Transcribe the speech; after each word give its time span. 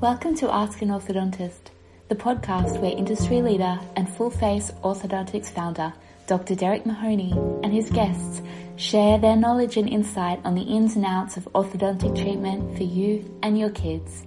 Welcome 0.00 0.34
to 0.36 0.50
Ask 0.50 0.80
an 0.80 0.88
Orthodontist, 0.88 1.72
the 2.08 2.14
podcast 2.14 2.80
where 2.80 2.90
industry 2.90 3.42
leader 3.42 3.78
and 3.96 4.08
full 4.08 4.30
face 4.30 4.70
orthodontics 4.82 5.50
founder, 5.50 5.92
Dr. 6.26 6.54
Derek 6.54 6.86
Mahoney, 6.86 7.32
and 7.62 7.70
his 7.70 7.90
guests 7.90 8.40
share 8.76 9.18
their 9.18 9.36
knowledge 9.36 9.76
and 9.76 9.86
insight 9.86 10.40
on 10.42 10.54
the 10.54 10.62
ins 10.62 10.96
and 10.96 11.04
outs 11.04 11.36
of 11.36 11.44
orthodontic 11.52 12.16
treatment 12.16 12.78
for 12.78 12.84
you 12.84 13.38
and 13.42 13.58
your 13.58 13.68
kids. 13.68 14.26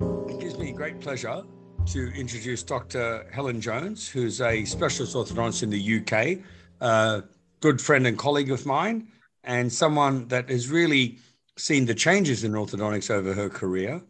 It 0.00 0.40
gives 0.40 0.58
me 0.58 0.72
great 0.72 0.98
pleasure 0.98 1.44
to 1.86 2.12
introduce 2.16 2.64
Dr. 2.64 3.28
Helen 3.30 3.60
Jones, 3.60 4.08
who's 4.08 4.40
a 4.40 4.64
specialist 4.64 5.14
orthodontist 5.14 5.62
in 5.62 5.70
the 5.70 6.00
UK, 6.00 6.44
a 6.80 7.22
good 7.60 7.80
friend 7.80 8.08
and 8.08 8.18
colleague 8.18 8.50
of 8.50 8.66
mine, 8.66 9.06
and 9.44 9.72
someone 9.72 10.26
that 10.28 10.50
has 10.50 10.68
really 10.68 11.20
seen 11.60 11.86
the 11.86 11.94
changes 11.94 12.44
in 12.44 12.52
orthodontics 12.52 13.10
over 13.10 13.34
her 13.34 13.48
career. 13.48 14.00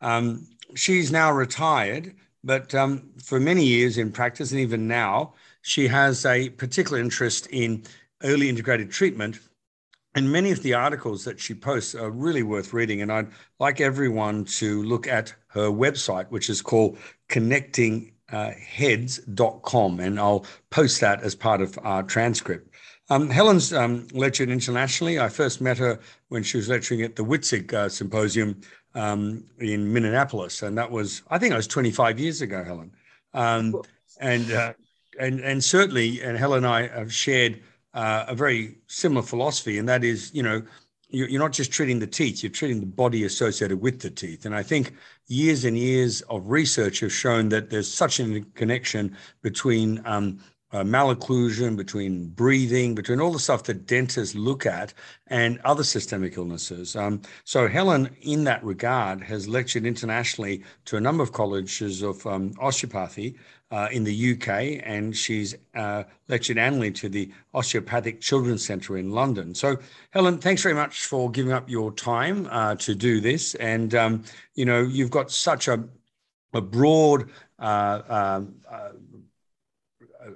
Um, 0.00 0.46
she's 0.74 1.12
now 1.12 1.32
retired, 1.32 2.14
but 2.44 2.74
um, 2.74 3.10
for 3.22 3.40
many 3.40 3.64
years 3.64 3.96
in 3.98 4.12
practice, 4.12 4.52
and 4.52 4.60
even 4.60 4.86
now, 4.86 5.34
she 5.62 5.88
has 5.88 6.24
a 6.26 6.50
particular 6.50 7.00
interest 7.00 7.46
in 7.48 7.82
early 8.22 8.48
integrated 8.48 8.90
treatment. 8.90 9.40
And 10.14 10.30
many 10.32 10.50
of 10.50 10.62
the 10.62 10.74
articles 10.74 11.24
that 11.24 11.38
she 11.38 11.54
posts 11.54 11.94
are 11.94 12.10
really 12.10 12.42
worth 12.42 12.72
reading. 12.72 13.02
And 13.02 13.12
I'd 13.12 13.28
like 13.60 13.82
everyone 13.82 14.46
to 14.46 14.82
look 14.84 15.06
at 15.06 15.34
her 15.48 15.68
website, 15.68 16.30
which 16.30 16.48
is 16.48 16.62
called 16.62 16.96
connectingheads.com. 17.28 20.00
And 20.00 20.18
I'll 20.18 20.46
post 20.70 21.02
that 21.02 21.22
as 21.22 21.34
part 21.34 21.60
of 21.60 21.78
our 21.82 22.02
transcript. 22.02 22.74
Um, 23.08 23.30
Helen's 23.30 23.72
um, 23.72 24.08
lectured 24.12 24.50
internationally. 24.50 25.20
I 25.20 25.28
first 25.28 25.60
met 25.60 25.78
her 25.78 26.00
when 26.28 26.42
she 26.42 26.56
was 26.56 26.68
lecturing 26.68 27.02
at 27.02 27.14
the 27.14 27.22
WITSIG 27.22 27.72
uh, 27.72 27.88
Symposium 27.88 28.60
um, 28.94 29.44
in 29.58 29.92
Minneapolis, 29.92 30.62
and 30.62 30.76
that 30.76 30.90
was, 30.90 31.22
I 31.30 31.38
think, 31.38 31.52
it 31.52 31.56
was 31.56 31.68
25 31.68 32.18
years 32.18 32.42
ago, 32.42 32.64
Helen. 32.64 32.90
Um, 33.32 33.80
and 34.20 34.50
uh, 34.50 34.72
and 35.20 35.40
and 35.40 35.62
certainly, 35.62 36.22
and 36.22 36.36
Helen 36.36 36.64
and 36.64 36.66
I 36.66 36.88
have 36.88 37.12
shared 37.12 37.62
uh, 37.94 38.24
a 38.28 38.34
very 38.34 38.78
similar 38.86 39.22
philosophy, 39.22 39.78
and 39.78 39.88
that 39.88 40.02
is, 40.02 40.34
you 40.34 40.42
know, 40.42 40.62
you're 41.08 41.40
not 41.40 41.52
just 41.52 41.70
treating 41.70 41.98
the 41.98 42.06
teeth; 42.06 42.42
you're 42.42 42.50
treating 42.50 42.80
the 42.80 42.86
body 42.86 43.24
associated 43.24 43.80
with 43.80 44.00
the 44.00 44.10
teeth. 44.10 44.46
And 44.46 44.54
I 44.54 44.62
think 44.62 44.94
years 45.28 45.64
and 45.64 45.78
years 45.78 46.22
of 46.22 46.48
research 46.50 47.00
have 47.00 47.12
shown 47.12 47.50
that 47.50 47.70
there's 47.70 47.92
such 47.92 48.18
a 48.18 48.40
connection 48.54 49.16
between 49.42 50.02
um, 50.06 50.40
uh, 50.72 50.82
malocclusion, 50.82 51.76
between 51.76 52.28
breathing, 52.28 52.94
between 52.94 53.20
all 53.20 53.32
the 53.32 53.38
stuff 53.38 53.64
that 53.64 53.86
dentists 53.86 54.34
look 54.34 54.66
at 54.66 54.92
and 55.28 55.60
other 55.64 55.84
systemic 55.84 56.36
illnesses. 56.36 56.96
Um, 56.96 57.22
so, 57.44 57.68
Helen, 57.68 58.14
in 58.22 58.44
that 58.44 58.62
regard, 58.64 59.22
has 59.22 59.48
lectured 59.48 59.86
internationally 59.86 60.64
to 60.86 60.96
a 60.96 61.00
number 61.00 61.22
of 61.22 61.32
colleges 61.32 62.02
of 62.02 62.26
um, 62.26 62.52
osteopathy 62.60 63.36
uh, 63.70 63.88
in 63.90 64.04
the 64.04 64.32
UK, 64.32 64.80
and 64.84 65.16
she's 65.16 65.54
uh, 65.74 66.04
lectured 66.28 66.58
annually 66.58 66.90
to 66.92 67.08
the 67.08 67.30
Osteopathic 67.54 68.20
Children's 68.20 68.64
Centre 68.64 68.96
in 68.96 69.10
London. 69.10 69.54
So, 69.54 69.76
Helen, 70.10 70.38
thanks 70.38 70.62
very 70.62 70.74
much 70.74 71.06
for 71.06 71.30
giving 71.30 71.52
up 71.52 71.68
your 71.68 71.92
time 71.92 72.48
uh, 72.50 72.76
to 72.76 72.94
do 72.94 73.20
this. 73.20 73.54
And, 73.56 73.94
um, 73.94 74.24
you 74.54 74.64
know, 74.64 74.82
you've 74.82 75.10
got 75.10 75.30
such 75.30 75.68
a, 75.68 75.82
a 76.52 76.60
broad 76.60 77.30
uh, 77.58 78.02
um, 78.08 78.54
uh, 78.70 78.90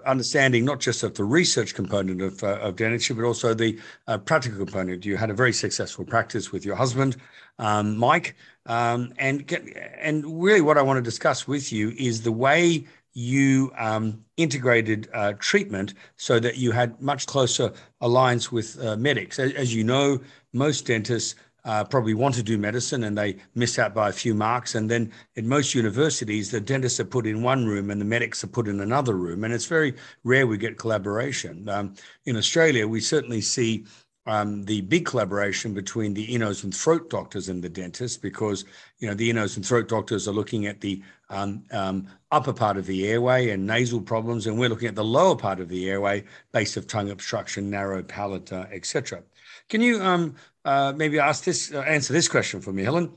understanding 0.07 0.65
not 0.65 0.81
just 0.81 1.03
of 1.03 1.15
the 1.15 1.25
research 1.25 1.75
component 1.75 2.23
of, 2.23 2.43
uh, 2.43 2.59
of 2.59 2.77
dentistry, 2.77 3.17
but 3.17 3.25
also 3.25 3.55
the 3.55 3.79
uh, 4.07 4.19
practical 4.19 4.59
component. 4.59 5.05
You 5.05 5.17
had 5.17 5.31
a 5.31 5.35
very 5.35 5.53
successful 5.53 6.05
practice 6.05 6.53
with 6.53 6.65
your 6.65 6.77
husband, 6.77 7.17
um, 7.59 7.97
Mike, 7.97 8.37
um, 8.67 9.13
and 9.19 9.51
and 9.99 10.43
really 10.43 10.61
what 10.61 10.79
I 10.79 10.83
want 10.83 10.99
to 10.99 11.03
discuss 11.03 11.47
with 11.47 11.73
you 11.73 11.95
is 11.99 12.23
the 12.23 12.33
way 12.33 12.87
you 13.13 13.73
um, 13.77 14.25
integrated 14.37 15.09
uh, 15.13 15.33
treatment 15.39 15.95
so 16.17 16.39
that 16.39 16.59
you 16.59 16.71
had 16.71 17.01
much 17.03 17.27
closer 17.27 17.73
alliance 18.01 18.53
with 18.53 18.83
uh, 18.85 18.97
medics. 18.97 19.39
As, 19.39 19.53
as 19.55 19.75
you 19.75 19.83
know, 19.83 20.21
most 20.53 20.87
dentists 20.87 21.35
uh, 21.65 21.85
probably 21.85 22.15
want 22.15 22.35
to 22.35 22.43
do 22.43 22.59
medicine 22.59 23.05
and 23.05 23.17
they 23.17 23.37
miss 23.55 23.79
out 23.79 23.95
by 23.95 24.09
a 24.09 24.13
few 24.13 24.35
marks. 24.35 24.75
And 24.75 24.91
then 24.91 25.13
in 25.37 25.47
most 25.47 25.75
universities, 25.75 26.51
the 26.51 26.61
dentists 26.61 27.01
are 27.01 27.05
put 27.05 27.27
in 27.27 27.43
one 27.43 27.67
room 27.67 27.91
and 27.91 28.01
the 28.01 28.05
medics 28.05 28.43
are 28.45 28.49
put 28.49 28.69
in 28.69 28.81
another 28.81 29.15
room. 29.15 29.45
And 29.45 29.53
it's 29.53 29.67
very 29.67 29.95
rare 30.25 30.47
we 30.47 30.59
get 30.59 30.79
collaboration. 30.79 31.69
Um, 31.69 31.95
in 32.27 32.37
Australia, 32.37 32.87
we 32.87 33.01
certainly 33.01 33.41
see 33.41 33.87
um, 34.27 34.63
the 34.65 34.83
big 34.83 35.07
collaboration 35.07 35.73
between 35.73 36.15
the 36.15 36.33
ear, 36.33 36.41
nose, 36.41 36.63
and 36.63 36.75
throat 36.75 37.09
doctors 37.11 37.49
and 37.49 37.63
the 37.63 37.69
dentists, 37.69 38.17
because 38.17 38.65
you 38.99 39.09
know 39.09 39.15
the 39.15 39.29
ear, 39.29 39.35
nose, 39.35 39.57
and 39.57 39.65
throat 39.65 39.89
doctors 39.89 40.29
are 40.29 40.33
looking 40.33 40.67
at 40.67 40.81
the 40.81 41.03
um, 41.31 41.65
um, 41.71 42.07
upper 42.31 42.53
part 42.53 42.77
of 42.77 42.87
the 42.87 43.07
airway 43.07 43.51
and 43.51 43.67
nasal 43.67 44.01
problems, 44.01 44.47
and 44.47 44.59
we're 44.59 44.69
looking 44.69 44.89
at 44.89 44.95
the 44.95 45.05
lower 45.05 45.37
part 45.37 45.61
of 45.61 45.69
the 45.69 45.89
airway, 45.89 46.25
base 46.53 46.77
of 46.77 46.87
tongue 46.87 47.11
obstruction, 47.11 47.71
narrow 47.71 48.03
palate, 48.03 48.53
uh, 48.53 48.67
etc. 48.71 49.23
Can 49.69 49.81
you 49.81 50.03
um, 50.03 50.35
uh, 50.65 50.93
maybe 50.95 51.19
ask 51.19 51.45
this, 51.45 51.73
uh, 51.73 51.81
answer 51.81 52.13
this 52.13 52.29
question 52.29 52.61
for 52.61 52.73
me, 52.73 52.83
Helen? 52.83 53.13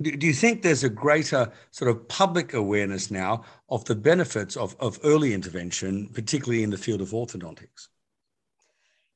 Do, 0.00 0.10
do, 0.16 0.26
you 0.26 0.32
think 0.32 0.62
there's 0.62 0.82
a 0.82 0.88
greater 0.88 1.52
sort 1.70 1.88
of 1.88 2.08
public 2.08 2.52
awareness 2.52 3.12
now 3.12 3.44
of 3.68 3.84
the 3.84 3.94
benefits 3.94 4.56
of, 4.56 4.76
of 4.80 4.98
early 5.04 5.32
intervention, 5.32 6.08
particularly 6.12 6.64
in 6.64 6.70
the 6.70 6.76
field 6.76 7.00
of 7.00 7.10
orthodontics? 7.10 7.88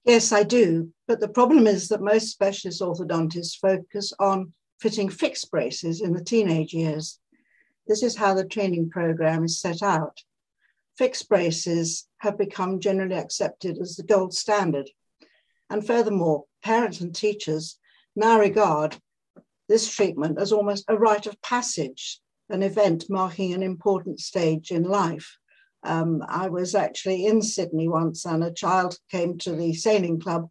Yes, 0.08 0.32
I 0.32 0.42
do. 0.42 0.90
But 1.06 1.20
the 1.20 1.28
problem 1.28 1.66
is 1.66 1.88
that 1.88 2.00
most 2.00 2.30
specialist 2.30 2.80
orthodontists 2.80 3.58
focus 3.60 4.14
on 4.18 4.54
fitting 4.80 5.10
fixed 5.10 5.50
braces 5.50 6.00
in 6.00 6.14
the 6.14 6.24
teenage 6.24 6.72
years. 6.72 7.20
This 7.86 8.02
is 8.02 8.16
how 8.16 8.32
the 8.32 8.46
training 8.46 8.88
program 8.88 9.44
is 9.44 9.60
set 9.60 9.82
out. 9.82 10.22
Fixed 10.96 11.28
braces 11.28 12.08
have 12.20 12.38
become 12.38 12.80
generally 12.80 13.16
accepted 13.16 13.76
as 13.82 13.96
the 13.96 14.02
gold 14.02 14.32
standard. 14.32 14.88
And 15.68 15.86
furthermore, 15.86 16.44
parents 16.64 17.02
and 17.02 17.14
teachers 17.14 17.78
now 18.16 18.40
regard 18.40 18.96
this 19.68 19.94
treatment 19.94 20.38
as 20.40 20.52
almost 20.52 20.86
a 20.88 20.96
rite 20.96 21.26
of 21.26 21.40
passage, 21.42 22.18
an 22.48 22.62
event 22.62 23.04
marking 23.10 23.52
an 23.52 23.62
important 23.62 24.20
stage 24.20 24.70
in 24.70 24.84
life. 24.84 25.36
Um, 25.82 26.24
I 26.28 26.48
was 26.48 26.74
actually 26.74 27.26
in 27.26 27.42
Sydney 27.42 27.88
once, 27.88 28.24
and 28.24 28.42
a 28.42 28.52
child 28.52 28.98
came 29.10 29.38
to 29.38 29.52
the 29.52 29.74
sailing 29.74 30.20
club, 30.20 30.48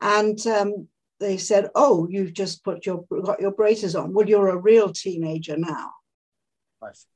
and 0.00 0.38
um, 0.46 0.88
they 1.20 1.36
said, 1.36 1.70
"Oh, 1.74 2.06
you've 2.10 2.32
just 2.32 2.64
put 2.64 2.86
your 2.86 3.04
got 3.22 3.40
your 3.40 3.52
braces 3.52 3.96
on. 3.96 4.12
Well, 4.12 4.28
you're 4.28 4.48
a 4.48 4.56
real 4.56 4.92
teenager 4.92 5.56
now." 5.56 5.90
Nice. 6.80 7.06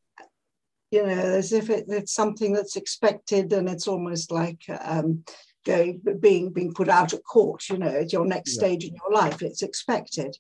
You 0.91 1.06
know, 1.06 1.12
as 1.12 1.53
if 1.53 1.71
it, 1.71 1.87
it's 1.89 2.12
something 2.12 2.53
that's 2.53 2.77
expected, 2.77 3.53
and 3.53 3.69
it's 3.69 3.89
almost 3.89 4.31
like 4.31 4.62
um, 4.69 5.25
going 5.65 6.01
being 6.21 6.51
being 6.51 6.75
put 6.75 6.89
out 6.89 7.12
at 7.12 7.25
court 7.25 7.69
you 7.69 7.78
know 7.78 7.89
it's 7.89 8.12
your 8.12 8.27
next 8.27 8.55
yeah. 8.55 8.59
stage 8.59 8.84
in 8.84 8.95
your 8.95 9.12
life 9.12 9.43
it's 9.43 9.62
expected 9.62 10.37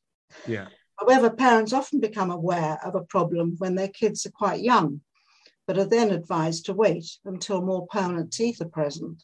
yeah 0.46 0.66
however 0.98 1.30
parents 1.30 1.72
often 1.72 2.00
become 2.00 2.30
aware 2.30 2.78
of 2.84 2.94
a 2.94 3.04
problem 3.04 3.54
when 3.58 3.74
their 3.74 3.88
kids 3.88 4.26
are 4.26 4.30
quite 4.30 4.60
young 4.60 5.00
but 5.66 5.78
are 5.78 5.84
then 5.84 6.10
advised 6.10 6.66
to 6.66 6.74
wait 6.74 7.06
until 7.24 7.62
more 7.62 7.86
permanent 7.88 8.32
teeth 8.32 8.60
are 8.60 8.68
present 8.68 9.22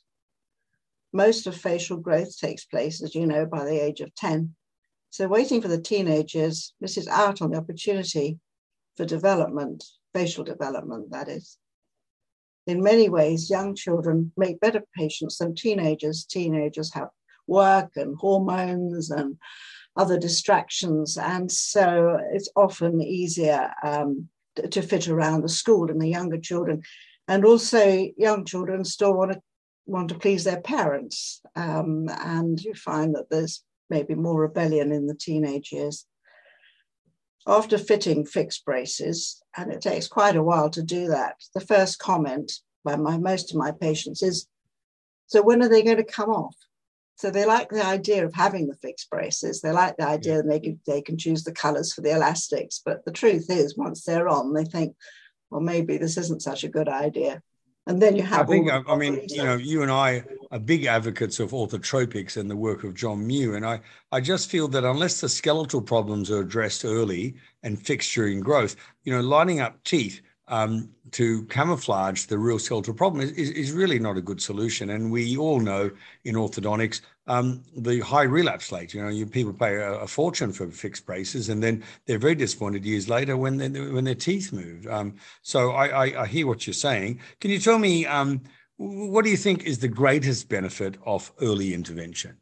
most 1.13 1.47
of 1.47 1.57
facial 1.57 1.97
growth 1.97 2.39
takes 2.39 2.65
place 2.65 3.03
as 3.03 3.15
you 3.15 3.27
know 3.27 3.47
by 3.47 3.65
the 3.65 3.83
age 3.83 4.01
of 4.01 4.15
10 4.15 4.55
so 5.11 5.27
waiting 5.27 5.63
for 5.63 5.69
the 5.69 5.81
teenagers 5.81 6.75
misses 6.81 7.09
out 7.09 7.41
on 7.41 7.51
the 7.51 7.59
opportunity 7.59 8.39
for 8.97 9.05
development 9.05 9.85
facial 10.15 10.45
development 10.45 11.11
that 11.11 11.29
is 11.29 11.59
in 12.69 12.83
many 12.83 13.09
ways, 13.09 13.49
young 13.49 13.75
children 13.75 14.31
make 14.37 14.61
better 14.61 14.83
patients 14.95 15.39
than 15.39 15.55
teenagers. 15.55 16.27
Teenagers 16.27 16.93
have 16.93 17.09
work 17.47 17.93
and 17.97 18.15
hormones 18.19 19.11
and 19.11 19.39
other 19.97 20.19
distractions. 20.19 21.17
And 21.17 21.51
so 21.51 22.19
it's 22.31 22.51
often 22.55 23.01
easier 23.01 23.73
um, 23.83 24.29
to 24.71 24.83
fit 24.83 25.09
around 25.09 25.43
the 25.43 25.49
school 25.49 25.91
and 25.91 26.01
the 26.01 26.09
younger 26.09 26.39
children. 26.39 26.83
And 27.27 27.45
also, 27.45 28.09
young 28.17 28.45
children 28.45 28.85
still 28.85 29.15
want 29.15 29.33
to 29.33 29.43
want 29.87 30.11
to 30.11 30.19
please 30.19 30.45
their 30.45 30.61
parents. 30.61 31.41
Um, 31.57 32.09
and 32.21 32.61
you 32.63 32.75
find 32.75 33.15
that 33.15 33.31
there's 33.31 33.65
maybe 33.91 34.15
more 34.15 34.43
rebellion 34.43 34.93
in 34.93 35.07
the 35.07 35.15
teenage 35.15 35.73
years. 35.73 36.07
After 37.47 37.79
fitting 37.79 38.27
fixed 38.27 38.65
braces, 38.65 39.43
and 39.57 39.73
it 39.73 39.81
takes 39.81 40.07
quite 40.07 40.37
a 40.37 40.43
while 40.43 40.69
to 40.71 40.83
do 40.83 41.09
that, 41.09 41.37
the 41.55 41.61
first 41.61 41.99
comment 41.99 42.53
by 42.85 42.97
my 42.97 43.17
most 43.17 43.51
of 43.51 43.57
my 43.57 43.73
patients 43.73 44.23
is, 44.23 44.47
so 45.27 45.43
when 45.43 45.63
are 45.63 45.69
they 45.69 45.83
going 45.83 45.97
to 45.97 46.05
come 46.05 46.31
off? 46.31 46.55
So 47.19 47.33
they 47.33 47.45
like 47.45 47.69
the 47.69 47.85
idea 47.85 48.25
of 48.25 48.33
having 48.33 48.69
the 48.69 48.77
fixed 48.77 49.11
braces. 49.11 49.61
They 49.61 49.73
like 49.73 49.97
the 49.97 50.07
idea 50.07 50.37
yeah. 50.37 50.43
that 50.43 50.49
they 50.49 50.61
can, 50.61 50.81
they 50.87 51.03
can 51.03 51.19
choose 51.19 51.43
the 51.43 51.51
colors 51.51 51.93
for 51.93 52.01
the 52.01 52.15
elastics. 52.15 52.81
But 52.85 53.05
the 53.05 53.11
truth 53.11 53.51
is, 53.51 53.77
once 53.77 54.05
they're 54.05 54.29
on, 54.29 54.55
they 54.55 54.65
think, 54.65 54.95
well, 55.51 55.61
maybe 55.61 55.97
this 55.97 56.17
isn't 56.17 56.43
such 56.43 56.63
a 56.63 56.69
good 56.69 56.89
idea. 56.89 57.43
And 57.89 58.01
then 58.01 58.15
you 58.15 58.23
have. 58.23 58.43
I 58.43 58.53
think, 58.53 58.71
I 58.71 58.97
mean, 58.97 59.21
you 59.29 59.43
know, 59.43 59.57
you 59.57 59.83
and 59.83 59.91
I 59.91 60.23
are 60.53 60.61
big 60.61 60.85
advocates 60.85 61.41
of 61.41 61.51
orthotropics 61.51 62.37
and 62.37 62.49
the 62.49 62.57
work 62.57 62.85
of 62.85 62.95
John 62.95 63.27
Mew. 63.27 63.57
And 63.57 63.67
I, 63.67 63.81
I 64.13 64.21
just 64.21 64.49
feel 64.49 64.69
that 64.69 64.85
unless 64.85 65.21
the 65.21 65.29
skeletal 65.29 65.83
problems 65.83 66.31
are 66.31 66.43
addressed 66.43 66.85
early 66.85 67.35
and 67.65 67.85
fixed 67.85 68.15
during 68.15 68.39
growth, 68.39 68.77
you 69.03 69.13
know, 69.13 69.23
lining 69.23 69.59
up 69.59 69.83
teeth 69.83 70.21
um, 70.49 70.91
to 71.13 71.45
camouflage 71.45 72.27
the 72.27 72.39
real 72.39 72.59
skeletal 72.59 72.95
problem 72.95 73.23
is, 73.23 73.33
is, 73.33 73.51
is, 73.51 73.73
really 73.73 73.99
not 73.99 74.17
a 74.17 74.23
good 74.23 74.41
solution. 74.41 74.91
And 74.91 75.11
we 75.11 75.37
all 75.37 75.61
know 75.61 75.91
in 76.25 76.35
orthodontics 76.35 77.01
um, 77.27 77.63
the 77.77 78.01
high 78.01 78.23
relapse 78.23 78.73
rate. 78.73 78.95
You 78.95 79.03
know, 79.03 79.09
you, 79.09 79.27
people 79.27 79.53
pay 79.53 79.77
a, 79.77 79.93
a, 80.01 80.07
fortune 80.07 80.53
for 80.53 80.71
fixed 80.71 81.05
braces, 81.07 81.51
and 81.51 81.63
then 81.63 81.85
they're 82.07 82.19
very 82.19 82.35
disappointed 82.35 82.85
years 82.85 83.09
later 83.09 83.37
when 83.37 83.59
they, 83.59 83.69
when 83.69 84.05
their 84.05 84.15
teeth 84.15 84.53
move. 84.53 84.87
Um, 84.87 85.15
so 85.43 85.73
I, 85.73 85.87
I, 85.87 86.23
I, 86.23 86.27
hear 86.27 86.47
what 86.47 86.67
you're 86.67 86.75
saying. 86.75 87.21
Can 87.41 87.51
you 87.51 87.59
tell 87.59 87.79
me 87.79 88.07
um, 88.07 88.41
what 88.79 89.25
do 89.25 89.31
you 89.31 89.37
think 89.37 89.65
is 89.65 89.79
the 89.79 89.89
greatest 89.89 90.49
benefit 90.49 90.97
of 91.05 91.31
early 91.41 91.75
intervention? 91.75 92.37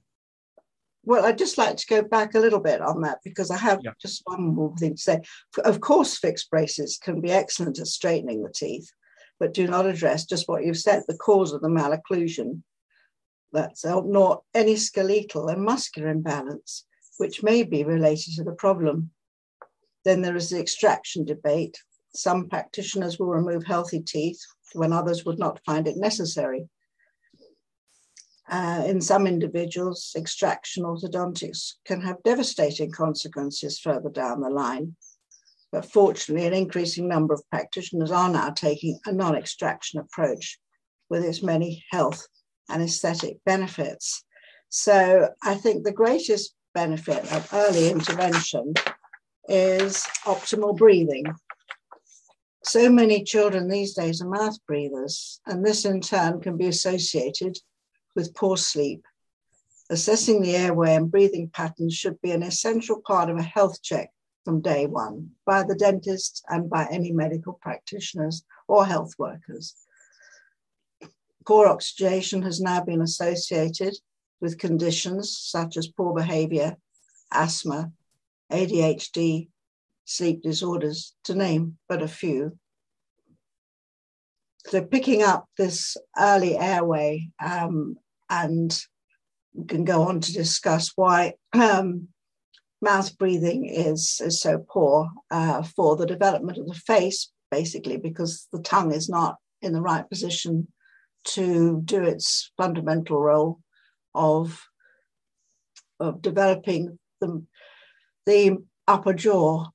Well, 1.06 1.24
I'd 1.24 1.38
just 1.38 1.56
like 1.56 1.76
to 1.76 1.86
go 1.86 2.02
back 2.02 2.34
a 2.34 2.40
little 2.40 2.58
bit 2.58 2.82
on 2.82 3.00
that 3.02 3.20
because 3.22 3.52
I 3.52 3.56
have 3.58 3.78
yeah. 3.82 3.92
just 4.02 4.22
one 4.24 4.54
more 4.54 4.76
thing 4.76 4.96
to 4.96 5.00
say. 5.00 5.20
Of 5.64 5.80
course, 5.80 6.18
fixed 6.18 6.50
braces 6.50 6.98
can 7.00 7.20
be 7.20 7.30
excellent 7.30 7.78
at 7.78 7.86
straightening 7.86 8.42
the 8.42 8.52
teeth, 8.52 8.90
but 9.38 9.54
do 9.54 9.68
not 9.68 9.86
address 9.86 10.24
just 10.24 10.48
what 10.48 10.64
you've 10.64 10.76
said 10.76 11.04
the 11.06 11.16
cause 11.16 11.52
of 11.52 11.62
the 11.62 11.68
malocclusion. 11.68 12.62
That's 13.52 13.84
not 13.84 14.42
any 14.52 14.74
skeletal 14.74 15.46
and 15.46 15.62
muscular 15.62 16.08
imbalance, 16.08 16.84
which 17.18 17.44
may 17.44 17.62
be 17.62 17.84
related 17.84 18.34
to 18.34 18.44
the 18.44 18.52
problem. 18.52 19.10
Then 20.04 20.22
there 20.22 20.36
is 20.36 20.50
the 20.50 20.58
extraction 20.58 21.24
debate. 21.24 21.78
Some 22.16 22.48
practitioners 22.48 23.18
will 23.18 23.28
remove 23.28 23.64
healthy 23.64 24.00
teeth 24.00 24.40
when 24.72 24.92
others 24.92 25.24
would 25.24 25.38
not 25.38 25.60
find 25.64 25.86
it 25.86 25.96
necessary. 25.96 26.68
Uh, 28.48 28.84
in 28.86 29.00
some 29.00 29.26
individuals, 29.26 30.12
extraction 30.16 30.84
orthodontics 30.84 31.72
can 31.84 32.00
have 32.00 32.22
devastating 32.22 32.92
consequences 32.92 33.80
further 33.80 34.08
down 34.08 34.40
the 34.40 34.50
line. 34.50 34.94
But 35.72 35.90
fortunately, 35.90 36.46
an 36.46 36.54
increasing 36.54 37.08
number 37.08 37.34
of 37.34 37.42
practitioners 37.50 38.12
are 38.12 38.30
now 38.30 38.50
taking 38.50 38.98
a 39.04 39.12
non 39.12 39.34
extraction 39.34 39.98
approach 39.98 40.58
with 41.10 41.24
its 41.24 41.42
many 41.42 41.84
health 41.90 42.26
and 42.68 42.82
aesthetic 42.82 43.38
benefits. 43.44 44.24
So 44.68 45.30
I 45.42 45.54
think 45.54 45.84
the 45.84 45.92
greatest 45.92 46.54
benefit 46.74 47.32
of 47.32 47.48
early 47.52 47.90
intervention 47.90 48.74
is 49.48 50.04
optimal 50.24 50.76
breathing. 50.76 51.24
So 52.64 52.90
many 52.90 53.22
children 53.22 53.68
these 53.68 53.94
days 53.94 54.20
are 54.20 54.28
mouth 54.28 54.58
breathers, 54.66 55.40
and 55.46 55.64
this 55.64 55.84
in 55.84 56.00
turn 56.00 56.40
can 56.40 56.56
be 56.56 56.66
associated 56.66 57.58
with 58.16 58.34
poor 58.34 58.56
sleep. 58.56 59.04
Assessing 59.88 60.42
the 60.42 60.56
airway 60.56 60.96
and 60.96 61.10
breathing 61.10 61.48
patterns 61.48 61.94
should 61.94 62.20
be 62.20 62.32
an 62.32 62.42
essential 62.42 63.00
part 63.06 63.30
of 63.30 63.36
a 63.36 63.42
health 63.42 63.80
check 63.82 64.10
from 64.44 64.60
day 64.60 64.86
one 64.86 65.30
by 65.44 65.62
the 65.62 65.76
dentist 65.76 66.44
and 66.48 66.68
by 66.68 66.88
any 66.90 67.12
medical 67.12 67.52
practitioners 67.52 68.44
or 68.66 68.84
health 68.84 69.14
workers. 69.18 69.76
Poor 71.46 71.68
oxygenation 71.68 72.42
has 72.42 72.60
now 72.60 72.82
been 72.82 73.00
associated 73.00 73.94
with 74.40 74.58
conditions 74.58 75.36
such 75.38 75.76
as 75.76 75.86
poor 75.86 76.12
behavior, 76.12 76.76
asthma, 77.32 77.92
ADHD, 78.50 79.48
sleep 80.04 80.42
disorders, 80.42 81.14
to 81.24 81.34
name 81.34 81.78
but 81.88 82.02
a 82.02 82.08
few. 82.08 82.58
So, 84.66 84.84
picking 84.84 85.22
up 85.22 85.46
this 85.56 85.96
early 86.18 86.56
airway 86.58 87.28
um, 87.44 87.96
and 88.30 88.78
we 89.54 89.64
can 89.66 89.84
go 89.84 90.02
on 90.02 90.20
to 90.20 90.32
discuss 90.32 90.92
why 90.96 91.34
um, 91.54 92.08
mouth 92.82 93.16
breathing 93.18 93.66
is, 93.66 94.20
is 94.24 94.40
so 94.40 94.64
poor 94.68 95.08
uh, 95.30 95.62
for 95.62 95.96
the 95.96 96.06
development 96.06 96.58
of 96.58 96.66
the 96.66 96.74
face, 96.74 97.32
basically, 97.50 97.96
because 97.96 98.48
the 98.52 98.60
tongue 98.60 98.92
is 98.92 99.08
not 99.08 99.36
in 99.62 99.72
the 99.72 99.80
right 99.80 100.08
position 100.08 100.68
to 101.24 101.80
do 101.84 102.04
its 102.04 102.52
fundamental 102.56 103.18
role 103.18 103.60
of, 104.14 104.62
of 105.98 106.22
developing 106.22 106.98
the, 107.20 107.42
the 108.26 108.58
upper 108.86 109.12
jaw. 109.12 109.66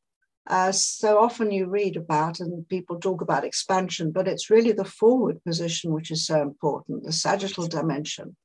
Uh, 0.48 0.71
so 0.71 1.19
often 1.19 1.51
you 1.51 1.68
read 1.68 1.98
about 1.98 2.39
and 2.39 2.68
people 2.68 3.00
talk 3.00 3.21
about 3.21 3.44
expansion, 3.44 4.12
but 4.12 4.27
it's 4.27 4.50
really 4.50 4.71
the 4.71 4.86
forward 4.86 5.44
position 5.44 5.94
which 5.94 6.12
is 6.12 6.25
so 6.25 6.42
important, 6.42 7.03
the 7.03 7.12
sagittal 7.12 7.68
dimension. 7.68 8.36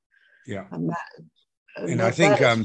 Yeah. 0.46 0.64
And, 0.70 0.88
that, 0.88 0.98
and, 1.76 1.90
and 1.90 2.02
I 2.02 2.10
think 2.10 2.40
um, 2.42 2.64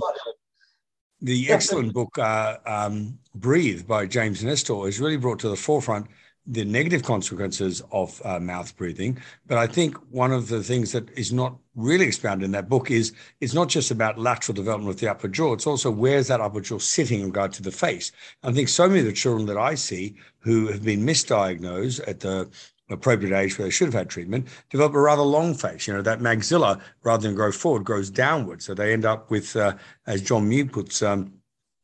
the 1.22 1.52
excellent 1.52 1.94
book, 1.94 2.18
uh, 2.18 2.58
um, 2.66 3.18
Breathe 3.36 3.88
by 3.88 4.06
James 4.06 4.44
Nestor, 4.44 4.86
has 4.86 5.00
really 5.00 5.18
brought 5.18 5.40
to 5.40 5.50
the 5.50 5.56
forefront 5.56 6.08
the 6.48 6.66
negative 6.66 7.04
consequences 7.04 7.84
of 7.92 8.20
uh, 8.26 8.40
mouth 8.40 8.76
breathing. 8.76 9.18
But 9.46 9.60
I 9.60 9.68
think 9.68 9.96
one 10.10 10.32
of 10.32 10.48
the 10.48 10.64
things 10.64 10.92
that 10.92 11.08
is 11.12 11.32
not 11.32 11.56
really 11.76 12.06
expounded 12.06 12.46
in 12.46 12.52
that 12.52 12.68
book 12.68 12.90
is 12.90 13.14
it's 13.42 13.54
not 13.54 13.70
just 13.70 13.92
about 13.92 14.18
lateral 14.18 14.56
development 14.56 14.90
of 14.96 15.00
the 15.00 15.10
upper 15.10 15.28
jaw, 15.28 15.54
it's 15.54 15.68
also 15.68 15.92
where's 15.92 16.28
that 16.28 16.42
upper 16.42 16.62
jaw 16.62 16.80
sitting 16.80 17.20
in 17.20 17.28
regard 17.28 17.54
to 17.54 17.64
the 17.64 17.72
face. 17.72 18.12
I 18.44 18.52
think 18.52 18.70
so 18.70 18.88
many 18.88 19.02
of 19.02 19.06
the 19.06 19.14
children 19.14 19.46
that 19.48 19.58
I 19.58 19.76
see 19.76 20.16
who 20.40 20.68
have 20.68 20.84
been 20.84 21.06
misdiagnosed 21.06 22.08
at 22.08 22.20
the 22.20 22.50
appropriate 22.92 23.38
age 23.38 23.58
where 23.58 23.66
they 23.66 23.72
should 23.72 23.88
have 23.88 23.94
had 23.94 24.10
treatment, 24.10 24.48
develop 24.70 24.94
a 24.94 25.00
rather 25.00 25.22
long 25.22 25.54
face. 25.54 25.88
You 25.88 25.94
know, 25.94 26.02
that 26.02 26.20
maxilla, 26.20 26.82
rather 27.04 27.28
than 27.28 27.36
grow 27.36 27.52
forward, 27.52 27.84
grows 27.84 28.10
downward. 28.10 28.62
So 28.62 28.74
they 28.74 28.94
end 28.94 29.06
up 29.06 29.30
with, 29.30 29.56
uh, 29.56 29.76
as 30.08 30.22
John 30.22 30.48
Mew 30.48 30.66
puts, 30.66 31.02
um, 31.02 31.34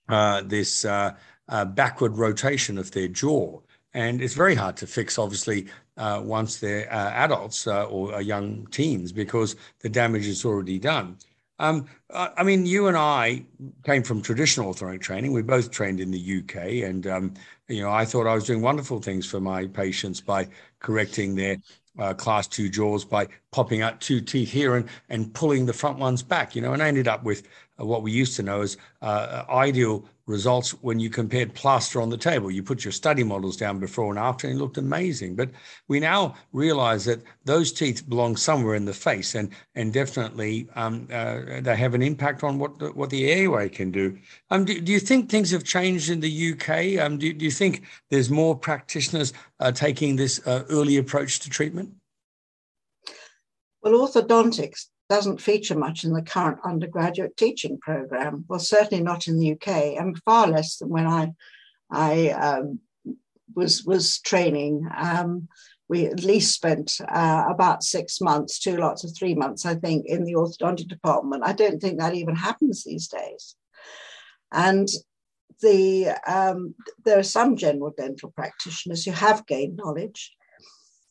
uh, 0.09 0.41
this 0.45 0.85
uh, 0.85 1.15
uh 1.49 1.65
backward 1.65 2.17
rotation 2.17 2.77
of 2.77 2.91
their 2.91 3.07
jaw. 3.07 3.59
And 3.93 4.21
it's 4.21 4.35
very 4.35 4.55
hard 4.55 4.77
to 4.77 4.87
fix, 4.87 5.17
obviously, 5.17 5.67
uh, 5.97 6.21
once 6.23 6.59
they're 6.59 6.91
uh, 6.93 7.11
adults 7.11 7.65
or 7.65 8.21
young 8.21 8.67
teens, 8.67 9.11
because 9.11 9.55
the 9.79 9.89
damage 9.89 10.27
is 10.27 10.45
already 10.45 10.77
done. 10.77 11.17
Um, 11.59 11.85
I 12.13 12.43
mean, 12.43 12.65
you 12.65 12.87
and 12.87 12.95
I 12.95 13.43
came 13.83 14.03
from 14.03 14.21
traditional 14.21 14.73
orthodontic 14.73 15.01
training. 15.01 15.33
We 15.33 15.41
both 15.41 15.71
trained 15.71 15.99
in 15.99 16.11
the 16.11 16.39
UK, 16.39 16.87
and 16.87 17.07
um, 17.07 17.33
you 17.67 17.81
know, 17.81 17.91
I 17.91 18.05
thought 18.05 18.27
I 18.27 18.35
was 18.35 18.45
doing 18.45 18.61
wonderful 18.61 19.01
things 19.01 19.25
for 19.25 19.39
my 19.39 19.65
patients 19.67 20.21
by 20.21 20.47
correcting 20.79 21.35
their 21.35 21.57
uh, 21.99 22.13
class 22.13 22.47
two 22.47 22.69
jaws 22.69 23.03
by 23.03 23.27
popping 23.51 23.81
out 23.81 23.99
two 23.99 24.21
teeth 24.21 24.51
here 24.51 24.75
and, 24.75 24.87
and 25.09 25.33
pulling 25.33 25.65
the 25.65 25.73
front 25.73 25.97
ones 25.97 26.21
back, 26.21 26.55
you 26.55 26.61
know, 26.61 26.73
and 26.73 26.83
I 26.83 26.87
ended 26.87 27.07
up 27.07 27.23
with 27.23 27.47
what 27.77 28.01
we 28.01 28.11
used 28.11 28.35
to 28.35 28.43
know 28.43 28.61
as 28.61 28.77
uh, 29.01 29.43
ideal 29.49 30.03
results 30.25 30.71
when 30.81 30.99
you 30.99 31.09
compared 31.09 31.53
plaster 31.53 32.01
on 32.01 32.09
the 32.09 32.17
table. 32.17 32.51
You 32.51 32.61
put 32.61 32.83
your 32.83 32.91
study 32.91 33.23
models 33.23 33.55
down 33.55 33.79
before 33.79 34.11
and 34.11 34.19
after, 34.19 34.47
and 34.47 34.57
it 34.57 34.59
looked 34.59 34.77
amazing. 34.77 35.35
But 35.35 35.49
we 35.87 35.99
now 35.99 36.35
realize 36.51 37.05
that 37.05 37.21
those 37.45 37.71
teeth 37.71 38.07
belong 38.07 38.35
somewhere 38.35 38.75
in 38.75 38.85
the 38.85 38.93
face, 38.93 39.35
and 39.35 39.49
and 39.75 39.93
definitely 39.93 40.67
um, 40.75 41.07
uh, 41.11 41.61
they 41.61 41.75
have 41.75 41.93
an 41.93 42.01
impact 42.01 42.43
on 42.43 42.59
what 42.59 42.77
the, 42.79 42.91
what 42.91 43.09
the 43.09 43.31
airway 43.31 43.69
can 43.69 43.91
do. 43.91 44.17
Um, 44.51 44.65
do, 44.65 44.79
do, 44.79 44.91
you 44.91 44.99
think 44.99 45.29
things 45.29 45.51
have 45.51 45.63
changed 45.63 46.09
in 46.09 46.19
the 46.19 46.53
UK? 46.53 47.03
Um, 47.03 47.17
do, 47.17 47.31
do 47.31 47.45
you 47.45 47.51
think 47.51 47.83
there's 48.09 48.29
more 48.29 48.55
practitioners 48.55 49.33
uh, 49.59 49.71
taking 49.71 50.15
this 50.15 50.45
uh, 50.45 50.63
early 50.69 50.97
approach 50.97 51.39
to 51.39 51.49
treatment? 51.49 51.91
Well, 53.81 53.93
orthodontics 53.93 54.87
doesn't 55.09 55.41
feature 55.41 55.77
much 55.77 56.03
in 56.03 56.13
the 56.13 56.21
current 56.21 56.59
undergraduate 56.63 57.37
teaching 57.37 57.77
program. 57.79 58.45
Well, 58.47 58.59
certainly 58.59 59.03
not 59.03 59.27
in 59.27 59.37
the 59.39 59.53
UK, 59.53 59.97
and 59.99 60.21
far 60.23 60.47
less 60.47 60.77
than 60.77 60.89
when 60.89 61.07
I 61.07 61.33
I 61.89 62.29
um, 62.29 62.79
was 63.55 63.83
was 63.83 64.19
training. 64.19 64.87
Um, 64.95 65.47
we 65.89 66.05
at 66.05 66.23
least 66.23 66.53
spent 66.53 66.99
uh, 67.07 67.45
about 67.49 67.83
six 67.83 68.19
months, 68.19 68.59
two 68.59 68.75
lots 68.75 69.05
of 69.05 69.15
three 69.15 69.33
months, 69.33 69.65
I 69.65 69.75
think, 69.75 70.05
in 70.05 70.25
the 70.25 70.33
orthodontic 70.33 70.89
department. 70.89 71.43
I 71.45 71.53
don't 71.53 71.81
think 71.81 71.99
that 71.99 72.13
even 72.13 72.35
happens 72.35 72.83
these 72.83 73.07
days. 73.07 73.55
And 74.51 74.89
the 75.61 76.09
um, 76.27 76.75
there 77.05 77.17
are 77.17 77.23
some 77.23 77.55
general 77.55 77.93
dental 77.97 78.31
practitioners 78.31 79.05
who 79.05 79.11
have 79.11 79.47
gained 79.47 79.77
knowledge 79.77 80.35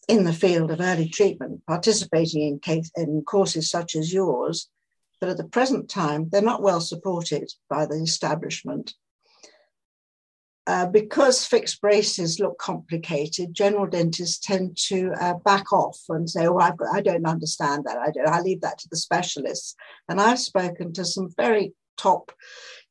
in 0.09 0.25
the 0.25 0.33
field 0.33 0.71
of 0.71 0.81
early 0.81 1.09
treatment, 1.09 1.63
participating 1.67 2.43
in, 2.43 2.59
case, 2.59 2.91
in 2.97 3.23
courses 3.27 3.69
such 3.71 3.97
as 3.97 4.13
yours, 4.13 4.69
but 5.21 5.31
at 5.31 5.37
the 5.37 5.45
present 5.45 5.89
time, 5.89 6.29
they're 6.31 6.43
not 6.43 6.63
well 6.63 6.81
supported 6.81 7.51
by 7.69 7.87
the 7.87 7.97
establishment. 7.97 8.95
Uh, 10.69 10.87
because 10.87 11.47
fixed 11.47 11.81
braces 11.81 12.41
look 12.41 12.59
complicated, 12.59 13.55
general 13.55 13.87
dentists 13.87 14.39
tend 14.39 14.77
to 14.77 15.13
uh, 15.21 15.35
back 15.45 15.73
off 15.73 15.97
and 16.09 16.29
say, 16.29 16.45
"Oh, 16.45 16.59
I've 16.59 16.77
got, 16.77 16.93
I 16.93 17.01
don't 17.01 17.25
understand 17.25 17.85
that. 17.85 17.99
I 17.99 18.11
don't. 18.11 18.29
I 18.29 18.41
leave 18.41 18.63
that 18.63 18.79
to 18.79 18.89
the 18.89 18.97
specialists." 18.97 19.77
And 20.09 20.21
I've 20.21 20.41
spoken 20.41 20.93
to 20.95 21.05
some 21.05 21.31
very 21.37 21.73
top 21.97 22.33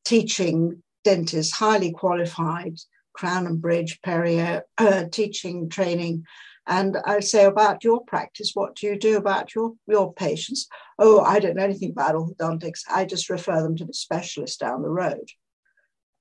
teaching 0.06 0.82
dentists, 1.04 1.52
highly 1.52 1.92
qualified, 1.92 2.78
Crown 3.12 3.46
and 3.46 3.60
Bridge, 3.60 4.00
Perio, 4.04 4.62
uh, 4.78 5.04
teaching 5.12 5.68
training 5.68 6.24
And 6.66 6.96
I 7.04 7.20
say 7.20 7.44
about 7.44 7.84
your 7.84 8.04
practice, 8.04 8.50
what 8.54 8.74
do 8.74 8.86
you 8.86 8.98
do 8.98 9.16
about 9.16 9.54
your, 9.54 9.74
your 9.86 10.12
patients? 10.12 10.66
Oh, 10.98 11.20
I 11.20 11.38
don't 11.38 11.56
know 11.56 11.64
anything 11.64 11.90
about 11.90 12.16
orthodontics. 12.16 12.80
I 12.90 13.04
just 13.04 13.30
refer 13.30 13.62
them 13.62 13.76
to 13.76 13.84
the 13.84 13.94
specialist 13.94 14.60
down 14.60 14.82
the 14.82 14.88
road. 14.88 15.28